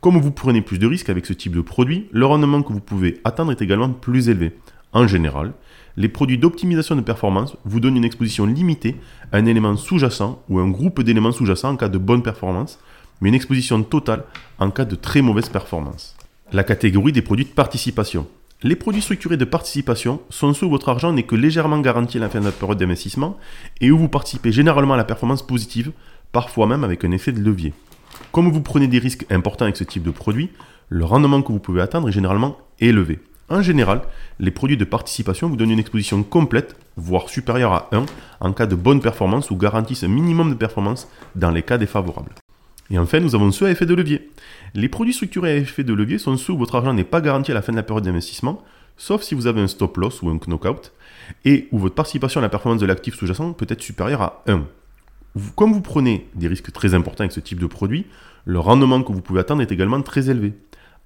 Comme 0.00 0.18
vous 0.18 0.32
prenez 0.32 0.60
plus 0.60 0.78
de 0.78 0.86
risques 0.86 1.10
avec 1.10 1.26
ce 1.26 1.32
type 1.32 1.54
de 1.54 1.60
produit, 1.60 2.08
le 2.10 2.26
rendement 2.26 2.62
que 2.62 2.72
vous 2.72 2.80
pouvez 2.80 3.20
atteindre 3.24 3.52
est 3.52 3.62
également 3.62 3.90
plus 3.90 4.28
élevé. 4.28 4.52
En 4.92 5.06
général, 5.06 5.52
les 5.96 6.08
produits 6.08 6.38
d'optimisation 6.38 6.96
de 6.96 7.00
performance 7.00 7.56
vous 7.64 7.80
donnent 7.80 7.96
une 7.96 8.04
exposition 8.04 8.46
limitée 8.46 8.96
à 9.30 9.38
un 9.38 9.46
élément 9.46 9.76
sous-jacent 9.76 10.42
ou 10.48 10.58
un 10.58 10.68
groupe 10.68 11.02
d'éléments 11.02 11.32
sous-jacents 11.32 11.70
en 11.70 11.76
cas 11.76 11.88
de 11.88 11.98
bonne 11.98 12.22
performance, 12.22 12.78
mais 13.20 13.28
une 13.28 13.34
exposition 13.34 13.82
totale 13.82 14.24
en 14.58 14.70
cas 14.70 14.84
de 14.84 14.94
très 14.94 15.22
mauvaise 15.22 15.48
performance. 15.48 16.16
La 16.52 16.64
catégorie 16.64 17.12
des 17.12 17.22
produits 17.22 17.44
de 17.44 17.50
participation. 17.50 18.26
Les 18.62 18.76
produits 18.76 19.02
structurés 19.02 19.36
de 19.36 19.44
participation 19.44 20.20
sont 20.30 20.54
ceux 20.54 20.66
où 20.66 20.70
votre 20.70 20.88
argent 20.88 21.12
n'est 21.12 21.24
que 21.24 21.34
légèrement 21.34 21.80
garanti 21.80 22.18
à 22.18 22.20
la 22.20 22.28
fin 22.28 22.40
de 22.40 22.44
la 22.44 22.52
période 22.52 22.78
d'investissement 22.78 23.36
et 23.80 23.90
où 23.90 23.98
vous 23.98 24.08
participez 24.08 24.52
généralement 24.52 24.94
à 24.94 24.96
la 24.96 25.04
performance 25.04 25.44
positive, 25.44 25.90
parfois 26.30 26.66
même 26.66 26.84
avec 26.84 27.04
un 27.04 27.10
effet 27.10 27.32
de 27.32 27.40
levier. 27.40 27.74
Comme 28.30 28.50
vous 28.50 28.60
prenez 28.60 28.86
des 28.86 28.98
risques 28.98 29.26
importants 29.30 29.64
avec 29.64 29.76
ce 29.76 29.84
type 29.84 30.04
de 30.04 30.10
produit, 30.10 30.50
le 30.88 31.04
rendement 31.04 31.42
que 31.42 31.50
vous 31.50 31.58
pouvez 31.58 31.80
atteindre 31.80 32.08
est 32.08 32.12
généralement 32.12 32.56
élevé. 32.78 33.18
En 33.52 33.60
général, 33.60 34.00
les 34.40 34.50
produits 34.50 34.78
de 34.78 34.84
participation 34.86 35.46
vous 35.46 35.56
donnent 35.56 35.72
une 35.72 35.78
exposition 35.78 36.22
complète, 36.22 36.74
voire 36.96 37.28
supérieure 37.28 37.74
à 37.74 37.90
1, 37.92 38.06
en 38.40 38.52
cas 38.54 38.64
de 38.64 38.74
bonne 38.74 39.02
performance 39.02 39.50
ou 39.50 39.56
garantissent 39.56 40.04
un 40.04 40.08
minimum 40.08 40.48
de 40.48 40.54
performance 40.54 41.06
dans 41.34 41.50
les 41.50 41.62
cas 41.62 41.76
défavorables. 41.76 42.32
Et 42.90 42.98
enfin, 42.98 43.20
nous 43.20 43.34
avons 43.34 43.52
ceux 43.52 43.66
à 43.66 43.70
effet 43.70 43.84
de 43.84 43.92
levier. 43.92 44.30
Les 44.72 44.88
produits 44.88 45.12
structurés 45.12 45.52
à 45.52 45.56
effet 45.56 45.84
de 45.84 45.92
levier 45.92 46.16
sont 46.16 46.38
ceux 46.38 46.54
où 46.54 46.56
votre 46.56 46.76
argent 46.76 46.94
n'est 46.94 47.04
pas 47.04 47.20
garanti 47.20 47.50
à 47.50 47.54
la 47.54 47.60
fin 47.60 47.72
de 47.72 47.76
la 47.76 47.82
période 47.82 48.04
d'investissement, 48.04 48.64
sauf 48.96 49.20
si 49.20 49.34
vous 49.34 49.46
avez 49.46 49.60
un 49.60 49.68
stop 49.68 49.98
loss 49.98 50.22
ou 50.22 50.30
un 50.30 50.38
knockout, 50.38 50.90
et 51.44 51.68
où 51.72 51.78
votre 51.78 51.94
participation 51.94 52.40
à 52.40 52.42
la 52.42 52.48
performance 52.48 52.80
de 52.80 52.86
l'actif 52.86 53.16
sous-jacent 53.16 53.52
peut 53.52 53.66
être 53.68 53.82
supérieure 53.82 54.22
à 54.22 54.42
1. 54.46 54.64
Comme 55.56 55.74
vous 55.74 55.82
prenez 55.82 56.26
des 56.34 56.48
risques 56.48 56.72
très 56.72 56.94
importants 56.94 57.24
avec 57.24 57.32
ce 57.32 57.40
type 57.40 57.60
de 57.60 57.66
produit, 57.66 58.06
le 58.46 58.60
rendement 58.60 59.02
que 59.02 59.12
vous 59.12 59.20
pouvez 59.20 59.40
atteindre 59.40 59.60
est 59.60 59.72
également 59.72 60.00
très 60.00 60.30
élevé. 60.30 60.54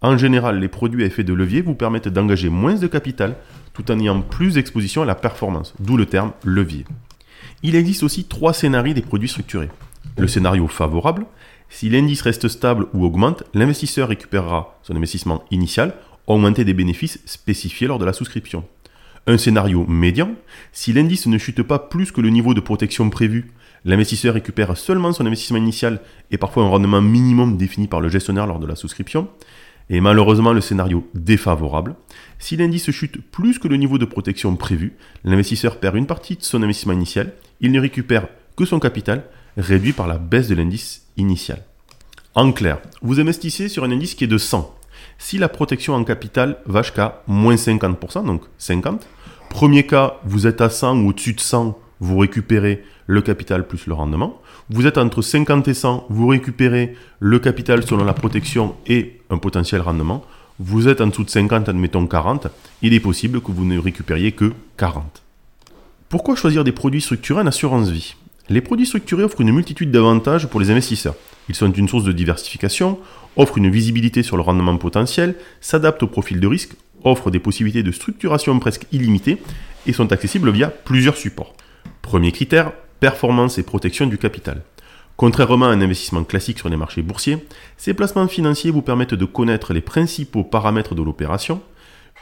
En 0.02 0.18
général, 0.18 0.60
les 0.60 0.68
produits 0.68 1.04
à 1.04 1.06
effet 1.06 1.24
de 1.24 1.32
levier 1.32 1.62
vous 1.62 1.74
permettent 1.74 2.08
d'engager 2.08 2.50
moins 2.50 2.74
de 2.74 2.86
capital 2.86 3.36
tout 3.72 3.90
en 3.90 3.98
ayant 3.98 4.20
plus 4.20 4.54
d'exposition 4.54 5.02
à 5.02 5.06
la 5.06 5.14
performance, 5.14 5.74
d'où 5.78 5.96
le 5.96 6.06
terme 6.06 6.32
levier. 6.44 6.84
Il 7.62 7.74
existe 7.74 8.02
aussi 8.02 8.24
trois 8.24 8.52
scénarios 8.52 8.94
des 8.94 9.02
produits 9.02 9.28
structurés. 9.28 9.70
Le 10.18 10.28
scénario 10.28 10.66
favorable, 10.68 11.26
si 11.68 11.88
l'indice 11.88 12.22
reste 12.22 12.48
stable 12.48 12.86
ou 12.94 13.04
augmente, 13.04 13.44
l'investisseur 13.54 14.08
récupérera 14.08 14.78
son 14.82 14.96
investissement 14.96 15.44
initial, 15.50 15.94
augmenter 16.26 16.64
des 16.64 16.74
bénéfices 16.74 17.20
spécifiés 17.24 17.86
lors 17.86 17.98
de 17.98 18.04
la 18.04 18.12
souscription. 18.12 18.64
Un 19.26 19.38
scénario 19.38 19.84
médian, 19.88 20.30
si 20.72 20.92
l'indice 20.92 21.26
ne 21.26 21.38
chute 21.38 21.62
pas 21.62 21.78
plus 21.78 22.12
que 22.12 22.20
le 22.20 22.30
niveau 22.30 22.54
de 22.54 22.60
protection 22.60 23.10
prévu, 23.10 23.50
l'investisseur 23.84 24.34
récupère 24.34 24.76
seulement 24.76 25.12
son 25.12 25.26
investissement 25.26 25.58
initial 25.58 26.00
et 26.30 26.38
parfois 26.38 26.64
un 26.64 26.68
rendement 26.68 27.02
minimum 27.02 27.56
défini 27.56 27.88
par 27.88 28.00
le 28.00 28.08
gestionnaire 28.08 28.46
lors 28.46 28.60
de 28.60 28.66
la 28.66 28.76
souscription. 28.76 29.28
Et 29.88 30.00
malheureusement, 30.00 30.52
le 30.52 30.60
scénario 30.60 31.08
défavorable, 31.14 31.94
si 32.38 32.56
l'indice 32.56 32.90
chute 32.90 33.20
plus 33.30 33.58
que 33.58 33.68
le 33.68 33.76
niveau 33.76 33.98
de 33.98 34.04
protection 34.04 34.56
prévu, 34.56 34.96
l'investisseur 35.24 35.78
perd 35.78 35.96
une 35.96 36.06
partie 36.06 36.36
de 36.36 36.42
son 36.42 36.62
investissement 36.62 36.92
initial, 36.92 37.34
il 37.60 37.70
ne 37.70 37.80
récupère 37.80 38.26
que 38.56 38.64
son 38.64 38.80
capital, 38.80 39.24
réduit 39.56 39.92
par 39.92 40.08
la 40.08 40.18
baisse 40.18 40.48
de 40.48 40.54
l'indice 40.54 41.06
initial. 41.16 41.62
En 42.34 42.52
clair, 42.52 42.80
vous 43.00 43.20
investissez 43.20 43.68
sur 43.68 43.84
un 43.84 43.92
indice 43.92 44.14
qui 44.14 44.24
est 44.24 44.28
de 44.28 44.38
100. 44.38 44.74
Si 45.18 45.38
la 45.38 45.48
protection 45.48 45.94
en 45.94 46.04
capital 46.04 46.58
va 46.66 46.82
jusqu'à 46.82 47.22
moins 47.26 47.54
50%, 47.54 48.26
donc 48.26 48.42
50, 48.58 49.06
premier 49.48 49.86
cas, 49.86 50.18
vous 50.24 50.46
êtes 50.46 50.60
à 50.60 50.68
100 50.68 50.98
ou 50.98 51.08
au-dessus 51.08 51.32
de 51.32 51.40
100, 51.40 51.78
vous 52.00 52.18
récupérez 52.18 52.84
le 53.06 53.22
capital 53.22 53.66
plus 53.66 53.86
le 53.86 53.94
rendement. 53.94 54.40
Vous 54.70 54.86
êtes 54.86 54.98
entre 54.98 55.22
50 55.22 55.68
et 55.68 55.74
100, 55.74 56.06
vous 56.08 56.26
récupérez 56.26 56.94
le 57.20 57.38
capital 57.38 57.86
selon 57.86 58.04
la 58.04 58.14
protection 58.14 58.74
et 58.86 59.20
un 59.30 59.38
potentiel 59.38 59.80
rendement. 59.80 60.24
Vous 60.58 60.88
êtes 60.88 61.00
en 61.00 61.08
dessous 61.08 61.24
de 61.24 61.30
50, 61.30 61.68
admettons 61.68 62.06
40, 62.06 62.48
il 62.82 62.94
est 62.94 63.00
possible 63.00 63.40
que 63.40 63.52
vous 63.52 63.64
ne 63.64 63.78
récupériez 63.78 64.32
que 64.32 64.52
40. 64.76 65.22
Pourquoi 66.08 66.36
choisir 66.36 66.64
des 66.64 66.72
produits 66.72 67.00
structurés 67.00 67.42
en 67.42 67.46
assurance 67.46 67.90
vie? 67.90 68.16
Les 68.48 68.60
produits 68.60 68.86
structurés 68.86 69.24
offrent 69.24 69.40
une 69.40 69.52
multitude 69.52 69.90
d'avantages 69.90 70.46
pour 70.46 70.60
les 70.60 70.70
investisseurs. 70.70 71.16
Ils 71.48 71.54
sont 71.54 71.72
une 71.72 71.88
source 71.88 72.04
de 72.04 72.12
diversification, 72.12 72.98
offrent 73.36 73.58
une 73.58 73.70
visibilité 73.70 74.22
sur 74.22 74.36
le 74.36 74.42
rendement 74.42 74.76
potentiel, 74.76 75.34
s'adaptent 75.60 76.04
au 76.04 76.06
profil 76.06 76.40
de 76.40 76.46
risque, 76.46 76.74
offrent 77.04 77.30
des 77.30 77.38
possibilités 77.38 77.82
de 77.82 77.92
structuration 77.92 78.58
presque 78.58 78.86
illimitées 78.92 79.38
et 79.86 79.92
sont 79.92 80.12
accessibles 80.12 80.50
via 80.50 80.68
plusieurs 80.68 81.16
supports. 81.16 81.54
Premier 82.02 82.32
critère, 82.32 82.72
performance 83.00 83.58
et 83.58 83.62
protection 83.62 84.06
du 84.06 84.18
capital. 84.18 84.62
Contrairement 85.16 85.66
à 85.66 85.70
un 85.70 85.80
investissement 85.80 86.24
classique 86.24 86.58
sur 86.58 86.68
les 86.68 86.76
marchés 86.76 87.02
boursiers, 87.02 87.38
ces 87.76 87.94
placements 87.94 88.28
financiers 88.28 88.70
vous 88.70 88.82
permettent 88.82 89.14
de 89.14 89.24
connaître 89.24 89.72
les 89.72 89.80
principaux 89.80 90.44
paramètres 90.44 90.94
de 90.94 91.02
l'opération, 91.02 91.62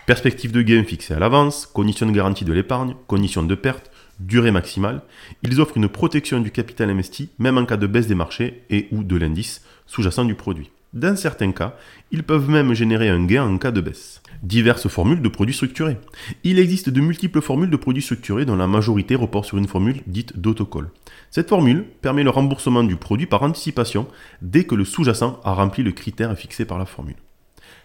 perspective 0.07 0.53
de 0.53 0.63
gain 0.63 0.85
fixée 0.85 1.15
à 1.15 1.19
l'avance, 1.19 1.67
conditions 1.67 2.07
de 2.07 2.13
garantie 2.13 2.45
de 2.45 2.53
l'épargne, 2.53 2.95
conditions 3.07 3.43
de 3.43 3.55
perte, 3.55 3.91
durée 4.21 4.53
maximale. 4.53 5.03
Ils 5.43 5.61
offrent 5.61 5.77
une 5.77 5.89
protection 5.89 6.41
du 6.41 6.51
capital 6.51 6.91
investi 6.91 7.31
même 7.39 7.59
en 7.59 7.65
cas 7.65 7.77
de 7.77 7.87
baisse 7.87 8.07
des 8.07 8.15
marchés 8.15 8.63
et 8.71 8.87
ou 8.93 9.03
de 9.03 9.17
l'indice 9.17 9.63
sous-jacent 9.87 10.25
du 10.25 10.35
produit. 10.35 10.71
Dans 10.95 11.17
certains 11.17 11.51
cas, 11.51 11.75
ils 12.13 12.23
peuvent 12.23 12.49
même 12.49 12.73
générer 12.73 13.09
un 13.09 13.25
gain 13.25 13.43
en 13.43 13.59
cas 13.59 13.73
de 13.73 13.81
baisse. 13.81 14.23
Diverses 14.45 14.87
formules 14.87 15.23
de 15.23 15.29
produits 15.29 15.55
structurés. 15.55 15.97
Il 16.45 16.61
existe 16.61 16.89
de 16.89 17.01
multiples 17.01 17.41
formules 17.41 17.71
de 17.71 17.77
produits 17.77 18.03
structurés 18.03 18.45
dont 18.45 18.55
la 18.55 18.69
majorité 18.69 19.17
reporte 19.17 19.47
sur 19.47 19.59
une 19.59 19.67
formule 19.67 20.03
dite 20.07 20.39
d'autocall. 20.39 20.91
Cette 21.33 21.49
formule 21.49 21.85
permet 22.01 22.23
le 22.23 22.31
remboursement 22.31 22.85
du 22.85 22.95
produit 22.95 23.27
par 23.27 23.43
anticipation 23.43 24.07
dès 24.41 24.65
que 24.65 24.77
le 24.77 24.85
sous-jacent 24.85 25.41
a 25.43 25.53
rempli 25.53 25.83
le 25.83 25.91
critère 25.91 26.39
fixé 26.39 26.65
par 26.65 26.79
la 26.79 26.87
formule. 26.87 27.17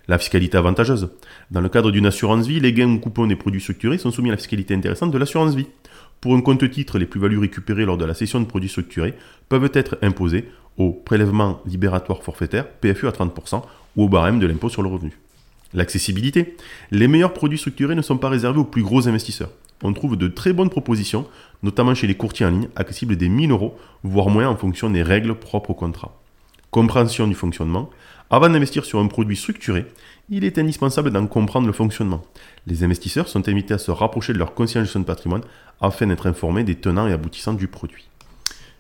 La 0.07 0.19
fiscalité 0.19 0.57
avantageuse. 0.57 1.09
Dans 1.49 1.61
le 1.61 1.69
cadre 1.69 1.89
d'une 1.89 2.05
assurance 2.05 2.45
vie, 2.45 2.59
les 2.59 2.73
gains 2.73 2.89
ou 2.89 2.99
coupons 2.99 3.25
des 3.25 3.35
produits 3.35 3.61
structurés 3.61 3.97
sont 3.97 4.11
soumis 4.11 4.29
à 4.29 4.33
la 4.33 4.37
fiscalité 4.37 4.75
intéressante 4.75 5.09
de 5.09 5.17
l'assurance 5.17 5.55
vie. 5.55 5.67
Pour 6.21 6.35
un 6.35 6.41
compte 6.41 6.69
titre, 6.69 6.99
les 6.99 7.05
plus-values 7.07 7.39
récupérées 7.39 7.85
lors 7.85 7.97
de 7.97 8.05
la 8.05 8.13
cession 8.13 8.39
de 8.39 8.45
produits 8.45 8.69
structurés 8.69 9.15
peuvent 9.47 9.71
être 9.73 9.97
imposées 10.03 10.45
au 10.79 10.91
prélèvement 10.91 11.61
libératoire 11.65 12.23
forfaitaire, 12.23 12.67
PFU 12.67 13.07
à 13.07 13.11
30%, 13.11 13.61
ou 13.97 14.05
au 14.05 14.09
barème 14.09 14.39
de 14.39 14.47
l'impôt 14.47 14.69
sur 14.69 14.81
le 14.81 14.89
revenu. 14.89 15.19
L'accessibilité. 15.73 16.55
Les 16.89 17.07
meilleurs 17.07 17.33
produits 17.33 17.59
structurés 17.59 17.95
ne 17.95 18.01
sont 18.01 18.17
pas 18.17 18.29
réservés 18.29 18.59
aux 18.59 18.65
plus 18.65 18.81
gros 18.81 19.07
investisseurs. 19.07 19.51
On 19.83 19.93
trouve 19.93 20.15
de 20.15 20.27
très 20.27 20.53
bonnes 20.53 20.69
propositions, 20.69 21.27
notamment 21.63 21.93
chez 21.93 22.07
les 22.07 22.15
courtiers 22.15 22.45
en 22.45 22.51
ligne, 22.51 22.69
accessibles 22.75 23.17
des 23.17 23.29
1000 23.29 23.51
euros, 23.51 23.77
voire 24.03 24.29
moins 24.29 24.47
en 24.47 24.55
fonction 24.55 24.89
des 24.89 25.03
règles 25.03 25.35
propres 25.35 25.71
au 25.71 25.73
contrat. 25.75 26.19
Compréhension 26.71 27.27
du 27.27 27.35
fonctionnement. 27.35 27.89
Avant 28.31 28.49
d'investir 28.49 28.85
sur 28.85 28.99
un 28.99 29.07
produit 29.07 29.35
structuré, 29.35 29.85
il 30.29 30.43
est 30.43 30.59
indispensable 30.59 31.11
d'en 31.11 31.27
comprendre 31.27 31.67
le 31.67 31.73
fonctionnement. 31.73 32.21
Les 32.67 32.83
investisseurs 32.83 33.27
sont 33.27 33.47
invités 33.49 33.73
à 33.73 33.79
se 33.79 33.91
rapprocher 33.91 34.33
de 34.33 34.37
leur 34.37 34.53
conscience 34.53 34.95
de 34.95 35.03
patrimoine 35.03 35.41
afin 35.81 36.07
d'être 36.07 36.27
informés 36.27 36.63
des 36.63 36.75
tenants 36.75 37.07
et 37.07 37.13
aboutissants 37.13 37.53
du 37.53 37.67
produit. 37.67 38.07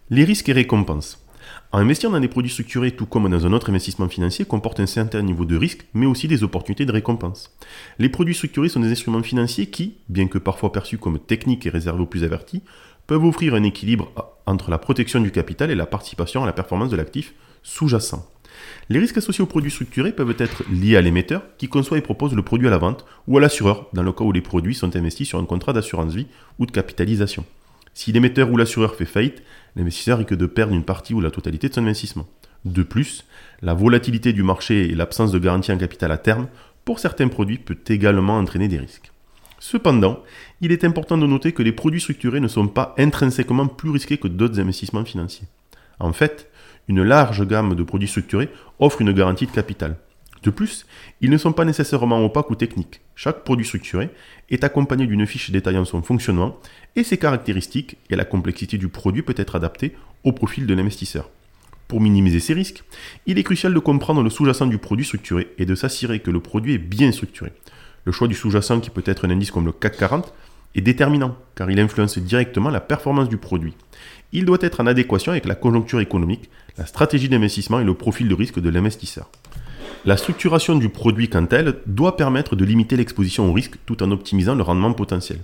Les 0.09 0.23
risques 0.23 0.49
et 0.49 0.53
récompenses. 0.53 1.23
Investir 1.71 2.09
dans 2.09 2.19
des 2.19 2.27
produits 2.27 2.49
structurés, 2.49 2.95
tout 2.95 3.05
comme 3.05 3.29
dans 3.29 3.45
un 3.45 3.53
autre 3.53 3.69
investissement 3.69 4.09
financier, 4.09 4.43
comporte 4.43 4.79
un 4.79 4.87
certain 4.87 5.21
niveau 5.21 5.45
de 5.45 5.55
risque, 5.55 5.85
mais 5.93 6.07
aussi 6.07 6.27
des 6.27 6.43
opportunités 6.43 6.87
de 6.87 6.91
récompense. 6.91 7.55
Les 7.99 8.09
produits 8.09 8.33
structurés 8.33 8.69
sont 8.69 8.79
des 8.79 8.91
instruments 8.91 9.21
financiers 9.21 9.67
qui, 9.67 9.97
bien 10.09 10.27
que 10.27 10.39
parfois 10.39 10.71
perçus 10.71 10.97
comme 10.97 11.19
techniques 11.19 11.67
et 11.67 11.69
réservés 11.69 12.01
aux 12.01 12.07
plus 12.07 12.23
avertis, 12.23 12.63
peuvent 13.05 13.23
offrir 13.23 13.53
un 13.53 13.61
équilibre 13.61 14.11
entre 14.47 14.71
la 14.71 14.79
protection 14.79 15.19
du 15.19 15.29
capital 15.29 15.69
et 15.69 15.75
la 15.75 15.85
participation 15.85 16.41
à 16.41 16.47
la 16.47 16.53
performance 16.53 16.89
de 16.89 16.95
l'actif 16.95 17.35
sous-jacent. 17.61 18.27
Les 18.89 18.97
risques 18.97 19.17
associés 19.17 19.43
aux 19.43 19.47
produits 19.47 19.69
structurés 19.69 20.11
peuvent 20.11 20.35
être 20.39 20.63
liés 20.71 20.97
à 20.97 21.01
l'émetteur 21.01 21.43
qui 21.59 21.67
conçoit 21.67 21.99
et 21.99 22.01
propose 22.01 22.33
le 22.33 22.41
produit 22.41 22.67
à 22.67 22.71
la 22.71 22.79
vente 22.79 23.05
ou 23.27 23.37
à 23.37 23.41
l'assureur 23.41 23.89
dans 23.93 24.03
le 24.03 24.11
cas 24.11 24.23
où 24.23 24.31
les 24.31 24.41
produits 24.41 24.73
sont 24.73 24.95
investis 24.95 25.27
sur 25.27 25.37
un 25.37 25.45
contrat 25.45 25.73
d'assurance 25.73 26.15
vie 26.15 26.27
ou 26.57 26.65
de 26.65 26.71
capitalisation. 26.71 27.45
Si 27.99 28.13
l'émetteur 28.13 28.49
ou 28.49 28.55
l'assureur 28.55 28.95
fait 28.95 29.03
faillite, 29.03 29.43
l'investisseur 29.75 30.19
risque 30.19 30.33
de 30.33 30.45
perdre 30.45 30.73
une 30.73 30.85
partie 30.85 31.13
ou 31.13 31.19
la 31.19 31.31
totalité 31.31 31.67
de 31.67 31.73
son 31.73 31.81
investissement. 31.81 32.25
De 32.63 32.81
plus, 32.81 33.25
la 33.61 33.73
volatilité 33.73 34.31
du 34.31 34.41
marché 34.41 34.89
et 34.89 34.95
l'absence 34.95 35.33
de 35.33 35.37
garantie 35.37 35.73
en 35.73 35.77
capital 35.77 36.13
à 36.13 36.17
terme 36.17 36.47
pour 36.85 36.99
certains 36.99 37.27
produits 37.27 37.57
peut 37.57 37.77
également 37.89 38.37
entraîner 38.37 38.69
des 38.69 38.77
risques. 38.77 39.11
Cependant, 39.59 40.23
il 40.61 40.71
est 40.71 40.85
important 40.85 41.17
de 41.17 41.27
noter 41.27 41.51
que 41.51 41.61
les 41.61 41.73
produits 41.73 41.99
structurés 41.99 42.39
ne 42.39 42.47
sont 42.47 42.69
pas 42.69 42.95
intrinsèquement 42.97 43.67
plus 43.67 43.89
risqués 43.89 44.17
que 44.17 44.29
d'autres 44.29 44.61
investissements 44.61 45.03
financiers. 45.03 45.49
En 45.99 46.13
fait, 46.13 46.49
une 46.87 47.03
large 47.03 47.45
gamme 47.45 47.75
de 47.75 47.83
produits 47.83 48.07
structurés 48.07 48.47
offre 48.79 49.01
une 49.01 49.11
garantie 49.11 49.45
de 49.45 49.51
capital. 49.51 49.97
De 50.43 50.49
plus, 50.49 50.85
ils 51.21 51.29
ne 51.29 51.37
sont 51.37 51.51
pas 51.51 51.65
nécessairement 51.65 52.23
opaques 52.23 52.49
ou 52.49 52.55
techniques. 52.55 53.01
Chaque 53.15 53.43
produit 53.43 53.65
structuré 53.65 54.09
est 54.49 54.63
accompagné 54.63 55.05
d'une 55.05 55.27
fiche 55.27 55.51
détaillant 55.51 55.85
son 55.85 56.01
fonctionnement 56.01 56.57
et 56.95 57.03
ses 57.03 57.17
caractéristiques 57.17 57.97
et 58.09 58.15
la 58.15 58.25
complexité 58.25 58.77
du 58.77 58.87
produit 58.87 59.21
peut 59.21 59.35
être 59.37 59.55
adaptée 59.55 59.95
au 60.23 60.31
profil 60.31 60.65
de 60.65 60.73
l'investisseur. 60.73 61.29
Pour 61.89 61.99
minimiser 62.01 62.39
ces 62.39 62.53
risques, 62.53 62.83
il 63.25 63.37
est 63.37 63.43
crucial 63.43 63.73
de 63.73 63.79
comprendre 63.79 64.21
le 64.21 64.29
sous-jacent 64.29 64.67
du 64.67 64.77
produit 64.77 65.05
structuré 65.05 65.47
et 65.57 65.65
de 65.65 65.75
s'assurer 65.75 66.19
que 66.19 66.31
le 66.31 66.39
produit 66.39 66.75
est 66.75 66.77
bien 66.77 67.11
structuré. 67.11 67.51
Le 68.05 68.11
choix 68.11 68.27
du 68.27 68.35
sous-jacent, 68.35 68.79
qui 68.79 68.91
peut 68.91 69.03
être 69.05 69.25
un 69.25 69.31
indice 69.31 69.51
comme 69.51 69.65
le 69.65 69.71
CAC 69.71 69.97
40, 69.97 70.33
est 70.75 70.81
déterminant 70.81 71.35
car 71.55 71.69
il 71.71 71.79
influence 71.79 72.17
directement 72.19 72.69
la 72.69 72.79
performance 72.79 73.27
du 73.27 73.37
produit. 73.37 73.73
Il 74.31 74.45
doit 74.45 74.59
être 74.61 74.81
en 74.81 74.87
adéquation 74.87 75.31
avec 75.31 75.45
la 75.45 75.55
conjoncture 75.55 75.99
économique, 75.99 76.49
la 76.77 76.85
stratégie 76.85 77.27
d'investissement 77.27 77.79
et 77.79 77.83
le 77.83 77.95
profil 77.95 78.29
de 78.29 78.35
risque 78.35 78.59
de 78.59 78.69
l'investisseur. 78.69 79.29
La 80.05 80.15
structuration 80.15 80.75
du 80.75 80.87
produit 80.87 81.27
quant 81.27 81.47
elle 81.51 81.75
doit 81.85 82.15
permettre 82.15 82.55
de 82.55 82.63
limiter 82.63 82.95
l'exposition 82.95 83.49
au 83.49 83.53
risque 83.53 83.75
tout 83.85 84.01
en 84.01 84.11
optimisant 84.11 84.55
le 84.55 84.63
rendement 84.63 84.93
potentiel. 84.93 85.39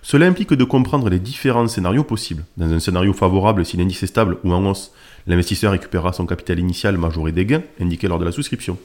Cela 0.00 0.26
implique 0.26 0.54
de 0.54 0.64
comprendre 0.64 1.10
les 1.10 1.18
différents 1.18 1.68
scénarios 1.68 2.04
possibles. 2.04 2.44
Dans 2.56 2.72
un 2.72 2.80
scénario 2.80 3.12
favorable, 3.12 3.66
si 3.66 3.76
l'indice 3.76 4.02
est 4.02 4.06
stable 4.06 4.38
ou 4.44 4.52
en 4.54 4.64
hausse, 4.64 4.92
l'investisseur 5.26 5.72
récupérera 5.72 6.14
son 6.14 6.24
capital 6.24 6.58
initial 6.58 6.96
majoré 6.96 7.32
des 7.32 7.44
gains 7.44 7.62
indiqués 7.80 8.08
lors 8.08 8.18
de 8.18 8.24
la 8.24 8.32
souscription. 8.32 8.78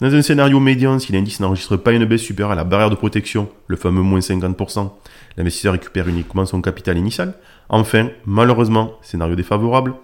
Dans 0.00 0.12
un 0.12 0.22
scénario 0.22 0.58
médian, 0.58 0.98
si 0.98 1.12
l'indice 1.12 1.38
n'enregistre 1.38 1.76
pas 1.76 1.92
une 1.92 2.04
baisse 2.04 2.22
supérieure 2.22 2.50
à 2.50 2.56
la 2.56 2.64
barrière 2.64 2.90
de 2.90 2.96
protection, 2.96 3.48
le 3.68 3.76
fameux 3.76 4.02
moins 4.02 4.18
50%, 4.18 4.90
l'investisseur 5.36 5.72
récupère 5.72 6.08
uniquement 6.08 6.46
son 6.46 6.60
capital 6.60 6.98
initial. 6.98 7.34
Enfin, 7.68 8.08
malheureusement, 8.26 8.94
scénario 9.02 9.36
défavorable, 9.36 9.94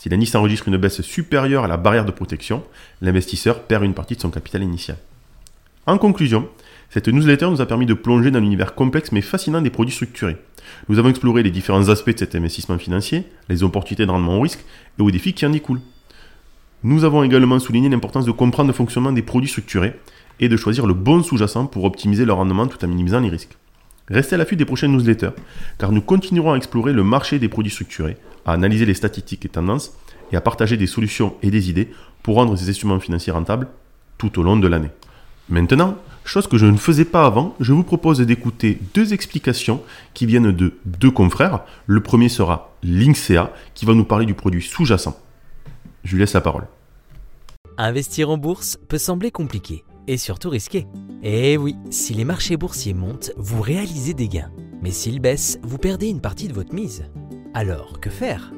si 0.00 0.08
l'indice 0.08 0.34
enregistre 0.34 0.66
une 0.68 0.78
baisse 0.78 1.02
supérieure 1.02 1.64
à 1.64 1.68
la 1.68 1.76
barrière 1.76 2.06
de 2.06 2.10
protection, 2.10 2.64
l'investisseur 3.02 3.64
perd 3.64 3.84
une 3.84 3.92
partie 3.92 4.16
de 4.16 4.20
son 4.22 4.30
capital 4.30 4.62
initial. 4.62 4.96
En 5.86 5.98
conclusion, 5.98 6.48
cette 6.88 7.08
newsletter 7.08 7.50
nous 7.50 7.60
a 7.60 7.66
permis 7.66 7.84
de 7.84 7.92
plonger 7.92 8.30
dans 8.30 8.40
l'univers 8.40 8.74
complexe 8.74 9.12
mais 9.12 9.20
fascinant 9.20 9.60
des 9.60 9.68
produits 9.68 9.92
structurés. 9.94 10.38
Nous 10.88 10.98
avons 10.98 11.10
exploré 11.10 11.42
les 11.42 11.50
différents 11.50 11.90
aspects 11.90 12.14
de 12.14 12.18
cet 12.18 12.34
investissement 12.34 12.78
financier, 12.78 13.26
les 13.50 13.62
opportunités 13.62 14.06
de 14.06 14.10
rendement 14.10 14.38
au 14.38 14.40
risque 14.40 14.64
et 14.98 15.02
aux 15.02 15.10
défis 15.10 15.34
qui 15.34 15.44
en 15.44 15.50
découlent. 15.50 15.82
Nous 16.82 17.04
avons 17.04 17.22
également 17.22 17.58
souligné 17.58 17.90
l'importance 17.90 18.24
de 18.24 18.32
comprendre 18.32 18.68
le 18.68 18.74
fonctionnement 18.74 19.12
des 19.12 19.20
produits 19.20 19.50
structurés 19.50 19.92
et 20.38 20.48
de 20.48 20.56
choisir 20.56 20.86
le 20.86 20.94
bon 20.94 21.22
sous-jacent 21.22 21.66
pour 21.66 21.84
optimiser 21.84 22.24
leur 22.24 22.38
rendement 22.38 22.68
tout 22.68 22.82
en 22.82 22.88
minimisant 22.88 23.20
les 23.20 23.28
risques. 23.28 23.58
Restez 24.08 24.36
à 24.36 24.38
l'affût 24.38 24.56
des 24.56 24.64
prochaines 24.64 24.92
newsletters, 24.92 25.36
car 25.76 25.92
nous 25.92 26.00
continuerons 26.00 26.54
à 26.54 26.56
explorer 26.56 26.94
le 26.94 27.04
marché 27.04 27.38
des 27.38 27.50
produits 27.50 27.70
structurés, 27.70 28.16
à 28.46 28.52
analyser 28.52 28.86
les 28.86 28.94
statistiques 28.94 29.44
et 29.44 29.48
tendances, 29.48 29.92
et 30.32 30.36
à 30.36 30.40
partager 30.40 30.76
des 30.76 30.86
solutions 30.86 31.34
et 31.42 31.50
des 31.50 31.70
idées 31.70 31.88
pour 32.22 32.36
rendre 32.36 32.56
ces 32.56 32.68
instruments 32.68 33.00
financiers 33.00 33.32
rentables 33.32 33.68
tout 34.18 34.38
au 34.38 34.42
long 34.42 34.56
de 34.56 34.68
l'année. 34.68 34.90
Maintenant, 35.48 35.96
chose 36.24 36.46
que 36.46 36.58
je 36.58 36.66
ne 36.66 36.76
faisais 36.76 37.04
pas 37.04 37.26
avant, 37.26 37.56
je 37.58 37.72
vous 37.72 37.82
propose 37.82 38.20
d'écouter 38.20 38.78
deux 38.94 39.12
explications 39.12 39.82
qui 40.14 40.26
viennent 40.26 40.52
de 40.52 40.74
deux 40.84 41.10
confrères. 41.10 41.60
Le 41.86 42.00
premier 42.00 42.28
sera 42.28 42.72
Linksea, 42.82 43.52
qui 43.74 43.86
va 43.86 43.94
nous 43.94 44.04
parler 44.04 44.26
du 44.26 44.34
produit 44.34 44.62
sous-jacent. 44.62 45.18
Je 46.04 46.12
lui 46.12 46.20
laisse 46.20 46.34
la 46.34 46.40
parole. 46.40 46.68
Investir 47.78 48.30
en 48.30 48.38
bourse 48.38 48.78
peut 48.88 48.98
sembler 48.98 49.30
compliqué 49.30 49.84
et 50.06 50.18
surtout 50.18 50.50
risqué. 50.50 50.86
Eh 51.22 51.56
oui, 51.56 51.76
si 51.90 52.14
les 52.14 52.24
marchés 52.24 52.56
boursiers 52.56 52.94
montent, 52.94 53.32
vous 53.36 53.60
réalisez 53.60 54.14
des 54.14 54.28
gains. 54.28 54.50
Mais 54.82 54.90
s'ils 54.90 55.20
baissent, 55.20 55.58
vous 55.62 55.78
perdez 55.78 56.08
une 56.08 56.20
partie 56.20 56.48
de 56.48 56.54
votre 56.54 56.74
mise. 56.74 57.04
Alors, 57.52 57.98
que 57.98 58.10
faire? 58.10 58.52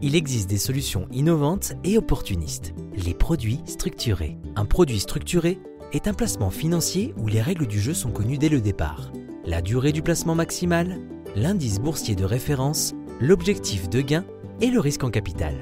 Il 0.00 0.16
existe 0.16 0.50
des 0.50 0.58
solutions 0.58 1.06
innovantes 1.12 1.74
et 1.84 1.96
opportunistes. 1.96 2.74
Les 2.96 3.14
produits 3.14 3.60
structurés. 3.66 4.36
Un 4.56 4.64
produit 4.64 4.98
structuré 4.98 5.60
est 5.92 6.08
un 6.08 6.12
placement 6.12 6.50
financier 6.50 7.14
où 7.18 7.28
les 7.28 7.40
règles 7.40 7.68
du 7.68 7.80
jeu 7.80 7.94
sont 7.94 8.10
connues 8.10 8.38
dès 8.38 8.48
le 8.48 8.60
départ. 8.60 9.12
La 9.44 9.62
durée 9.62 9.92
du 9.92 10.02
placement 10.02 10.34
maximal, 10.34 10.98
l'indice 11.36 11.78
boursier 11.78 12.16
de 12.16 12.24
référence, 12.24 12.94
l'objectif 13.20 13.88
de 13.88 14.00
gain 14.00 14.24
et 14.60 14.70
le 14.70 14.80
risque 14.80 15.04
en 15.04 15.10
capital. 15.10 15.54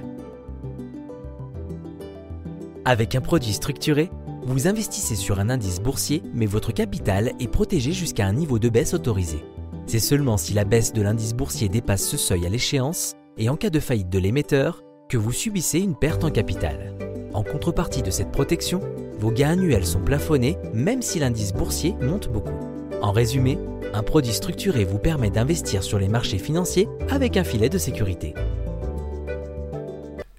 Avec 2.87 3.15
un 3.15 3.21
produit 3.21 3.53
structuré, 3.53 4.11
vous 4.47 4.69
investissez 4.69 5.17
sur 5.17 5.39
un 5.39 5.51
indice 5.51 5.83
boursier, 5.83 6.23
mais 6.33 6.47
votre 6.47 6.73
capital 6.73 7.33
est 7.41 7.49
protégé 7.49 7.93
jusqu'à 7.93 8.27
un 8.27 8.33
niveau 8.33 8.59
de 8.59 8.71
baisse 8.71 8.95
autorisé. 8.95 9.45
C'est 9.91 9.99
seulement 9.99 10.37
si 10.37 10.55
la 10.55 10.65
baisse 10.65 10.93
de 10.93 11.03
l'indice 11.03 11.35
boursier 11.35 11.69
dépasse 11.69 12.07
ce 12.07 12.17
seuil 12.17 12.47
à 12.47 12.49
l'échéance, 12.49 13.17
et 13.37 13.49
en 13.49 13.57
cas 13.57 13.71
de 13.71 13.81
faillite 13.81 14.09
de 14.09 14.21
l'émetteur, 14.21 14.85
que 15.09 15.17
vous 15.17 15.33
subissez 15.33 15.81
une 15.81 15.97
perte 15.97 16.23
en 16.23 16.31
capital. 16.31 16.95
En 17.35 17.43
contrepartie 17.43 18.01
de 18.01 18.13
cette 18.13 18.31
protection, 18.31 18.79
vos 19.19 19.33
gains 19.33 19.51
annuels 19.51 19.85
sont 19.85 19.99
plafonnés 19.99 20.59
même 20.73 21.03
si 21.03 21.19
l'indice 21.19 21.53
boursier 21.53 21.97
monte 22.03 22.29
beaucoup. 22.29 22.55
En 23.03 23.11
résumé, 23.11 23.59
un 23.93 24.05
produit 24.05 24.33
structuré 24.33 24.85
vous 24.85 25.01
permet 25.01 25.29
d'investir 25.29 25.83
sur 25.83 25.99
les 25.99 26.07
marchés 26.07 26.39
financiers 26.39 26.89
avec 27.09 27.37
un 27.37 27.43
filet 27.43 27.69
de 27.69 27.79
sécurité. 27.79 28.35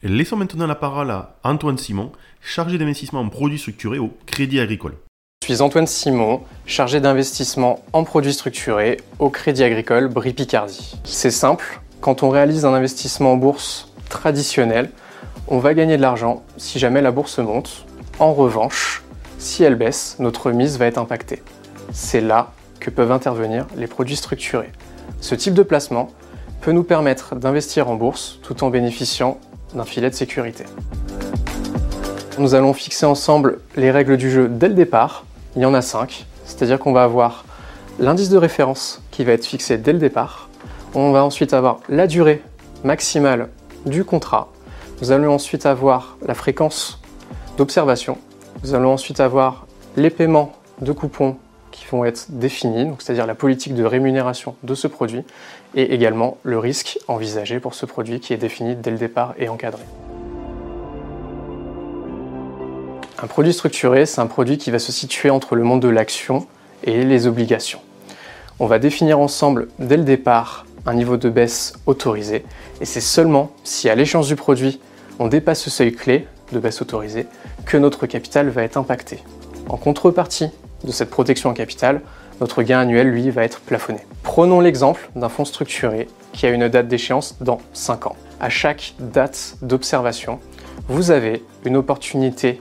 Laissons 0.01 0.37
maintenant 0.37 0.65
la 0.65 0.75
parole 0.75 1.11
à 1.11 1.37
Antoine 1.43 1.77
Simon, 1.77 2.13
chargé 2.39 2.77
d'investissement 2.77 3.19
en 3.19 3.27
produits 3.27 3.59
structurés 3.59 3.99
au 3.99 4.13
Crédit 4.27 4.61
Agricole. 4.61 4.95
Je 5.43 5.55
suis 5.55 5.63
Antoine 5.63 5.87
Simon, 5.87 6.41
chargé 6.67 6.99
d'investissement 6.99 7.79
en 7.93 8.03
produits 8.03 8.31
structurés 8.31 8.97
au 9.17 9.31
Crédit 9.31 9.63
Agricole 9.63 10.07
Brie 10.07 10.33
Picardie. 10.33 10.95
C'est 11.03 11.31
simple, 11.31 11.81
quand 11.99 12.21
on 12.21 12.29
réalise 12.29 12.63
un 12.63 12.75
investissement 12.75 13.33
en 13.33 13.37
bourse 13.37 13.91
traditionnel, 14.07 14.91
on 15.47 15.57
va 15.57 15.73
gagner 15.73 15.97
de 15.97 16.01
l'argent 16.03 16.43
si 16.57 16.77
jamais 16.77 17.01
la 17.01 17.09
bourse 17.09 17.39
monte. 17.39 17.87
En 18.19 18.33
revanche, 18.33 19.01
si 19.39 19.63
elle 19.63 19.73
baisse, 19.73 20.17
notre 20.19 20.51
mise 20.51 20.77
va 20.77 20.85
être 20.85 20.99
impactée. 20.99 21.41
C'est 21.91 22.21
là 22.21 22.51
que 22.79 22.91
peuvent 22.91 23.11
intervenir 23.11 23.65
les 23.75 23.87
produits 23.87 24.17
structurés. 24.17 24.71
Ce 25.21 25.33
type 25.33 25.55
de 25.55 25.63
placement 25.63 26.11
peut 26.61 26.71
nous 26.71 26.83
permettre 26.83 27.35
d'investir 27.35 27.89
en 27.89 27.95
bourse 27.95 28.37
tout 28.43 28.63
en 28.63 28.69
bénéficiant 28.69 29.39
d'un 29.73 29.85
filet 29.85 30.11
de 30.11 30.15
sécurité. 30.15 30.65
Nous 32.37 32.53
allons 32.53 32.73
fixer 32.73 33.07
ensemble 33.07 33.59
les 33.75 33.89
règles 33.89 34.17
du 34.17 34.29
jeu 34.29 34.47
dès 34.47 34.67
le 34.67 34.75
départ. 34.75 35.25
Il 35.55 35.61
y 35.61 35.65
en 35.65 35.73
a 35.73 35.81
cinq, 35.81 36.25
c'est-à-dire 36.45 36.79
qu'on 36.79 36.93
va 36.93 37.03
avoir 37.03 37.43
l'indice 37.99 38.29
de 38.29 38.37
référence 38.37 39.01
qui 39.11 39.25
va 39.25 39.33
être 39.33 39.45
fixé 39.45 39.77
dès 39.77 39.91
le 39.91 39.99
départ. 39.99 40.49
On 40.93 41.11
va 41.11 41.23
ensuite 41.23 41.53
avoir 41.53 41.79
la 41.89 42.07
durée 42.07 42.41
maximale 42.83 43.49
du 43.85 44.05
contrat. 44.05 44.47
Nous 45.01 45.11
allons 45.11 45.33
ensuite 45.33 45.65
avoir 45.65 46.17
la 46.25 46.33
fréquence 46.33 47.01
d'observation. 47.57 48.17
Nous 48.63 48.75
allons 48.75 48.93
ensuite 48.93 49.19
avoir 49.19 49.65
les 49.97 50.09
paiements 50.09 50.53
de 50.79 50.91
coupons 50.93 51.37
qui 51.71 51.85
vont 51.85 52.05
être 52.05 52.27
définis, 52.29 52.89
c'est-à-dire 52.99 53.25
la 53.25 53.35
politique 53.35 53.75
de 53.75 53.83
rémunération 53.83 54.55
de 54.63 54.75
ce 54.75 54.87
produit, 54.87 55.23
et 55.75 55.93
également 55.93 56.37
le 56.43 56.59
risque 56.59 56.99
envisagé 57.07 57.59
pour 57.59 57.73
ce 57.73 57.85
produit 57.85 58.19
qui 58.19 58.33
est 58.33 58.37
défini 58.37 58.75
dès 58.75 58.91
le 58.91 58.97
départ 58.97 59.33
et 59.37 59.49
encadré. 59.49 59.83
Un 63.23 63.27
produit 63.27 63.53
structuré, 63.53 64.07
c'est 64.07 64.19
un 64.19 64.25
produit 64.25 64.57
qui 64.57 64.71
va 64.71 64.79
se 64.79 64.91
situer 64.91 65.29
entre 65.29 65.55
le 65.55 65.63
monde 65.63 65.79
de 65.79 65.87
l'action 65.87 66.47
et 66.83 67.03
les 67.03 67.27
obligations. 67.27 67.79
On 68.59 68.65
va 68.65 68.79
définir 68.79 69.19
ensemble 69.19 69.67
dès 69.77 69.97
le 69.97 70.03
départ 70.03 70.65
un 70.87 70.95
niveau 70.95 71.17
de 71.17 71.29
baisse 71.29 71.73
autorisé, 71.85 72.43
et 72.81 72.85
c'est 72.85 72.99
seulement 72.99 73.51
si 73.63 73.89
à 73.89 73.95
l'échéance 73.95 74.25
du 74.25 74.35
produit 74.35 74.79
on 75.19 75.27
dépasse 75.27 75.61
ce 75.61 75.69
seuil 75.69 75.93
clé 75.93 76.25
de 76.51 76.57
baisse 76.57 76.81
autorisée 76.81 77.27
que 77.67 77.77
notre 77.77 78.07
capital 78.07 78.49
va 78.49 78.63
être 78.63 78.77
impacté. 78.77 79.19
En 79.69 79.77
contrepartie 79.77 80.49
de 80.83 80.91
cette 80.91 81.11
protection 81.11 81.51
en 81.51 81.53
capital, 81.53 82.01
notre 82.39 82.63
gain 82.63 82.79
annuel, 82.79 83.07
lui, 83.07 83.29
va 83.29 83.43
être 83.43 83.59
plafonné. 83.59 83.99
Prenons 84.23 84.61
l'exemple 84.61 85.11
d'un 85.15 85.29
fonds 85.29 85.45
structuré 85.45 86.07
qui 86.33 86.47
a 86.47 86.49
une 86.49 86.67
date 86.67 86.87
d'échéance 86.87 87.35
dans 87.39 87.59
5 87.73 88.07
ans. 88.07 88.15
À 88.39 88.49
chaque 88.49 88.95
date 88.97 89.57
d'observation, 89.61 90.39
vous 90.87 91.11
avez 91.11 91.43
une 91.65 91.77
opportunité 91.77 92.59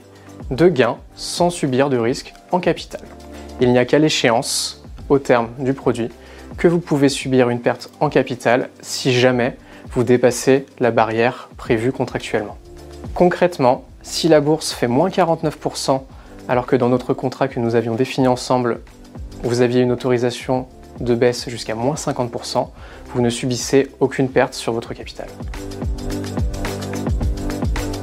de 0.51 0.67
gain 0.67 0.97
sans 1.15 1.49
subir 1.49 1.89
de 1.89 1.97
risque 1.97 2.33
en 2.51 2.59
capital. 2.59 3.01
Il 3.61 3.71
n'y 3.71 3.79
a 3.79 3.85
qu'à 3.85 3.99
l'échéance, 3.99 4.83
au 5.09 5.17
terme 5.17 5.49
du 5.59 5.73
produit, 5.73 6.09
que 6.57 6.67
vous 6.67 6.79
pouvez 6.79 7.09
subir 7.09 7.49
une 7.49 7.61
perte 7.61 7.89
en 7.99 8.09
capital 8.09 8.69
si 8.81 9.13
jamais 9.13 9.57
vous 9.91 10.03
dépassez 10.03 10.65
la 10.79 10.91
barrière 10.91 11.49
prévue 11.57 11.91
contractuellement. 11.91 12.57
Concrètement, 13.15 13.85
si 14.03 14.27
la 14.27 14.41
bourse 14.41 14.71
fait 14.71 14.87
moins 14.87 15.09
49%, 15.09 16.01
alors 16.49 16.65
que 16.65 16.75
dans 16.75 16.89
notre 16.89 17.13
contrat 17.13 17.47
que 17.47 17.59
nous 17.59 17.75
avions 17.75 17.95
défini 17.95 18.27
ensemble, 18.27 18.81
vous 19.43 19.61
aviez 19.61 19.81
une 19.81 19.91
autorisation 19.91 20.67
de 20.99 21.15
baisse 21.15 21.49
jusqu'à 21.49 21.75
moins 21.75 21.95
50%, 21.95 22.67
vous 23.13 23.21
ne 23.21 23.29
subissez 23.29 23.89
aucune 23.99 24.29
perte 24.29 24.53
sur 24.53 24.73
votre 24.73 24.93
capital. 24.93 25.27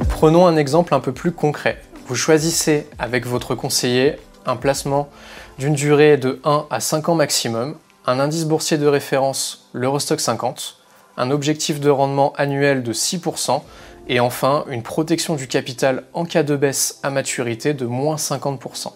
Prenons 0.08 0.46
un 0.46 0.56
exemple 0.56 0.94
un 0.94 1.00
peu 1.00 1.12
plus 1.12 1.32
concret. 1.32 1.78
Vous 2.08 2.14
choisissez 2.14 2.86
avec 2.98 3.26
votre 3.26 3.54
conseiller 3.54 4.16
un 4.46 4.56
placement 4.56 5.10
d'une 5.58 5.74
durée 5.74 6.16
de 6.16 6.40
1 6.42 6.64
à 6.70 6.80
5 6.80 7.10
ans 7.10 7.14
maximum, 7.14 7.76
un 8.06 8.18
indice 8.18 8.46
boursier 8.46 8.78
de 8.78 8.86
référence, 8.86 9.68
l'Eurostock 9.74 10.18
50, 10.18 10.78
un 11.18 11.30
objectif 11.30 11.80
de 11.80 11.90
rendement 11.90 12.32
annuel 12.38 12.82
de 12.82 12.94
6%, 12.94 13.60
et 14.08 14.20
enfin 14.20 14.64
une 14.70 14.82
protection 14.82 15.34
du 15.34 15.48
capital 15.48 16.04
en 16.14 16.24
cas 16.24 16.42
de 16.42 16.56
baisse 16.56 16.98
à 17.02 17.10
maturité 17.10 17.74
de 17.74 17.84
moins 17.84 18.16
50%. 18.16 18.90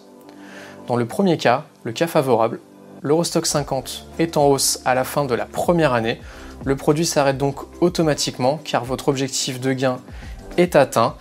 Dans 0.87 0.95
le 0.95 1.05
premier 1.05 1.37
cas, 1.37 1.65
le 1.83 1.91
cas 1.91 2.07
favorable, 2.07 2.59
l'Eurostock 3.03 3.45
50 3.45 4.07
est 4.17 4.37
en 4.37 4.47
hausse 4.47 4.81
à 4.85 4.95
la 4.95 5.03
fin 5.03 5.25
de 5.25 5.35
la 5.35 5.45
première 5.45 5.93
année, 5.93 6.19
le 6.65 6.75
produit 6.75 7.05
s'arrête 7.05 7.37
donc 7.37 7.57
automatiquement 7.79 8.59
car 8.63 8.83
votre 8.85 9.09
objectif 9.09 9.59
de 9.59 9.71
gain 9.71 9.99
est 10.57 10.75
atteint 10.75 11.15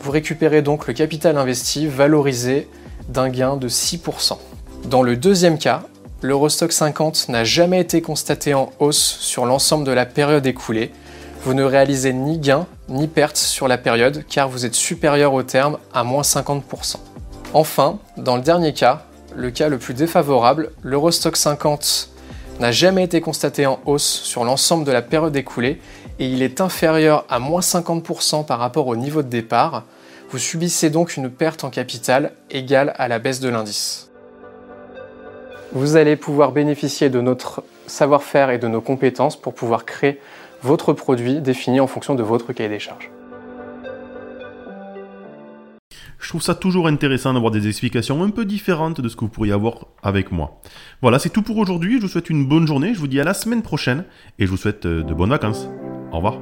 vous 0.00 0.10
récupérez 0.10 0.62
donc 0.62 0.86
le 0.86 0.94
capital 0.94 1.36
investi 1.36 1.86
valorisé 1.86 2.68
d'un 3.08 3.28
gain 3.28 3.56
de 3.56 3.68
6%. 3.68 4.38
Dans 4.84 5.02
le 5.02 5.16
deuxième 5.16 5.58
cas, 5.58 5.82
l'Eurostock 6.22 6.72
50 6.72 7.28
n'a 7.28 7.44
jamais 7.44 7.80
été 7.80 8.00
constaté 8.02 8.54
en 8.54 8.70
hausse 8.78 9.18
sur 9.20 9.46
l'ensemble 9.46 9.84
de 9.84 9.92
la 9.92 10.06
période 10.06 10.46
écoulée. 10.46 10.92
Vous 11.42 11.54
ne 11.54 11.62
réalisez 11.62 12.12
ni 12.12 12.38
gain 12.38 12.66
ni 12.88 13.06
perte 13.06 13.36
sur 13.36 13.68
la 13.68 13.78
période 13.78 14.24
car 14.28 14.48
vous 14.48 14.64
êtes 14.64 14.74
supérieur 14.74 15.34
au 15.34 15.42
terme 15.42 15.78
à 15.92 16.04
moins 16.04 16.22
50%. 16.22 16.96
Enfin, 17.52 17.98
dans 18.16 18.36
le 18.36 18.42
dernier 18.42 18.72
cas, 18.72 19.06
le 19.34 19.50
cas 19.50 19.68
le 19.68 19.78
plus 19.78 19.94
défavorable, 19.94 20.70
l'Eurostock 20.82 21.36
50 21.36 22.10
n'a 22.60 22.72
jamais 22.72 23.04
été 23.04 23.20
constaté 23.20 23.66
en 23.66 23.80
hausse 23.84 24.20
sur 24.24 24.44
l'ensemble 24.44 24.84
de 24.84 24.92
la 24.92 25.02
période 25.02 25.36
écoulée 25.36 25.80
et 26.18 26.26
il 26.26 26.42
est 26.42 26.60
inférieur 26.60 27.24
à 27.28 27.38
moins 27.38 27.60
50% 27.60 28.46
par 28.46 28.58
rapport 28.58 28.86
au 28.86 28.96
niveau 28.96 29.22
de 29.22 29.28
départ, 29.28 29.84
vous 30.30 30.38
subissez 30.38 30.90
donc 30.90 31.16
une 31.16 31.30
perte 31.30 31.64
en 31.64 31.70
capital 31.70 32.32
égale 32.50 32.94
à 32.96 33.08
la 33.08 33.18
baisse 33.18 33.40
de 33.40 33.48
l'indice. 33.48 34.10
Vous 35.72 35.96
allez 35.96 36.16
pouvoir 36.16 36.52
bénéficier 36.52 37.10
de 37.10 37.20
notre 37.20 37.62
savoir-faire 37.86 38.50
et 38.50 38.58
de 38.58 38.68
nos 38.68 38.80
compétences 38.80 39.40
pour 39.40 39.54
pouvoir 39.54 39.84
créer 39.84 40.20
votre 40.62 40.92
produit 40.92 41.40
défini 41.40 41.80
en 41.80 41.86
fonction 41.86 42.14
de 42.14 42.22
votre 42.22 42.52
cahier 42.52 42.68
des 42.68 42.78
charges. 42.78 43.10
Je 46.18 46.30
trouve 46.30 46.42
ça 46.42 46.54
toujours 46.54 46.88
intéressant 46.88 47.34
d'avoir 47.34 47.52
des 47.52 47.68
explications 47.68 48.22
un 48.24 48.30
peu 48.30 48.44
différentes 48.44 49.00
de 49.00 49.08
ce 49.08 49.14
que 49.14 49.20
vous 49.20 49.28
pourriez 49.28 49.52
avoir 49.52 49.86
avec 50.02 50.32
moi. 50.32 50.60
Voilà, 51.02 51.20
c'est 51.20 51.28
tout 51.28 51.42
pour 51.42 51.58
aujourd'hui. 51.58 51.98
Je 51.98 52.02
vous 52.02 52.08
souhaite 52.08 52.30
une 52.30 52.46
bonne 52.48 52.66
journée. 52.66 52.94
Je 52.94 52.98
vous 52.98 53.06
dis 53.06 53.20
à 53.20 53.24
la 53.24 53.34
semaine 53.34 53.62
prochaine 53.62 54.04
et 54.40 54.46
je 54.46 54.50
vous 54.50 54.56
souhaite 54.56 54.86
euh, 54.86 55.04
de 55.04 55.14
bonnes 55.14 55.30
vacances. 55.30 55.68
Au 56.12 56.16
revoir. 56.16 56.40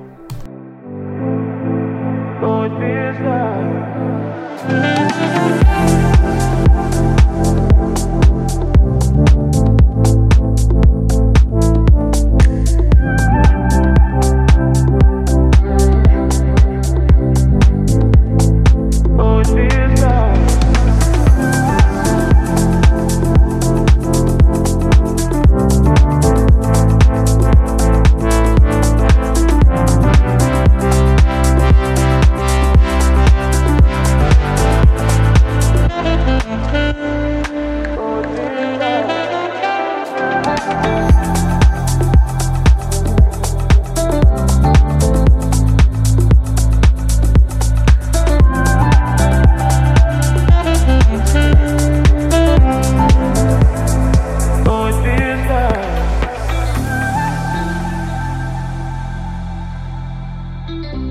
Bye. 60.67 61.04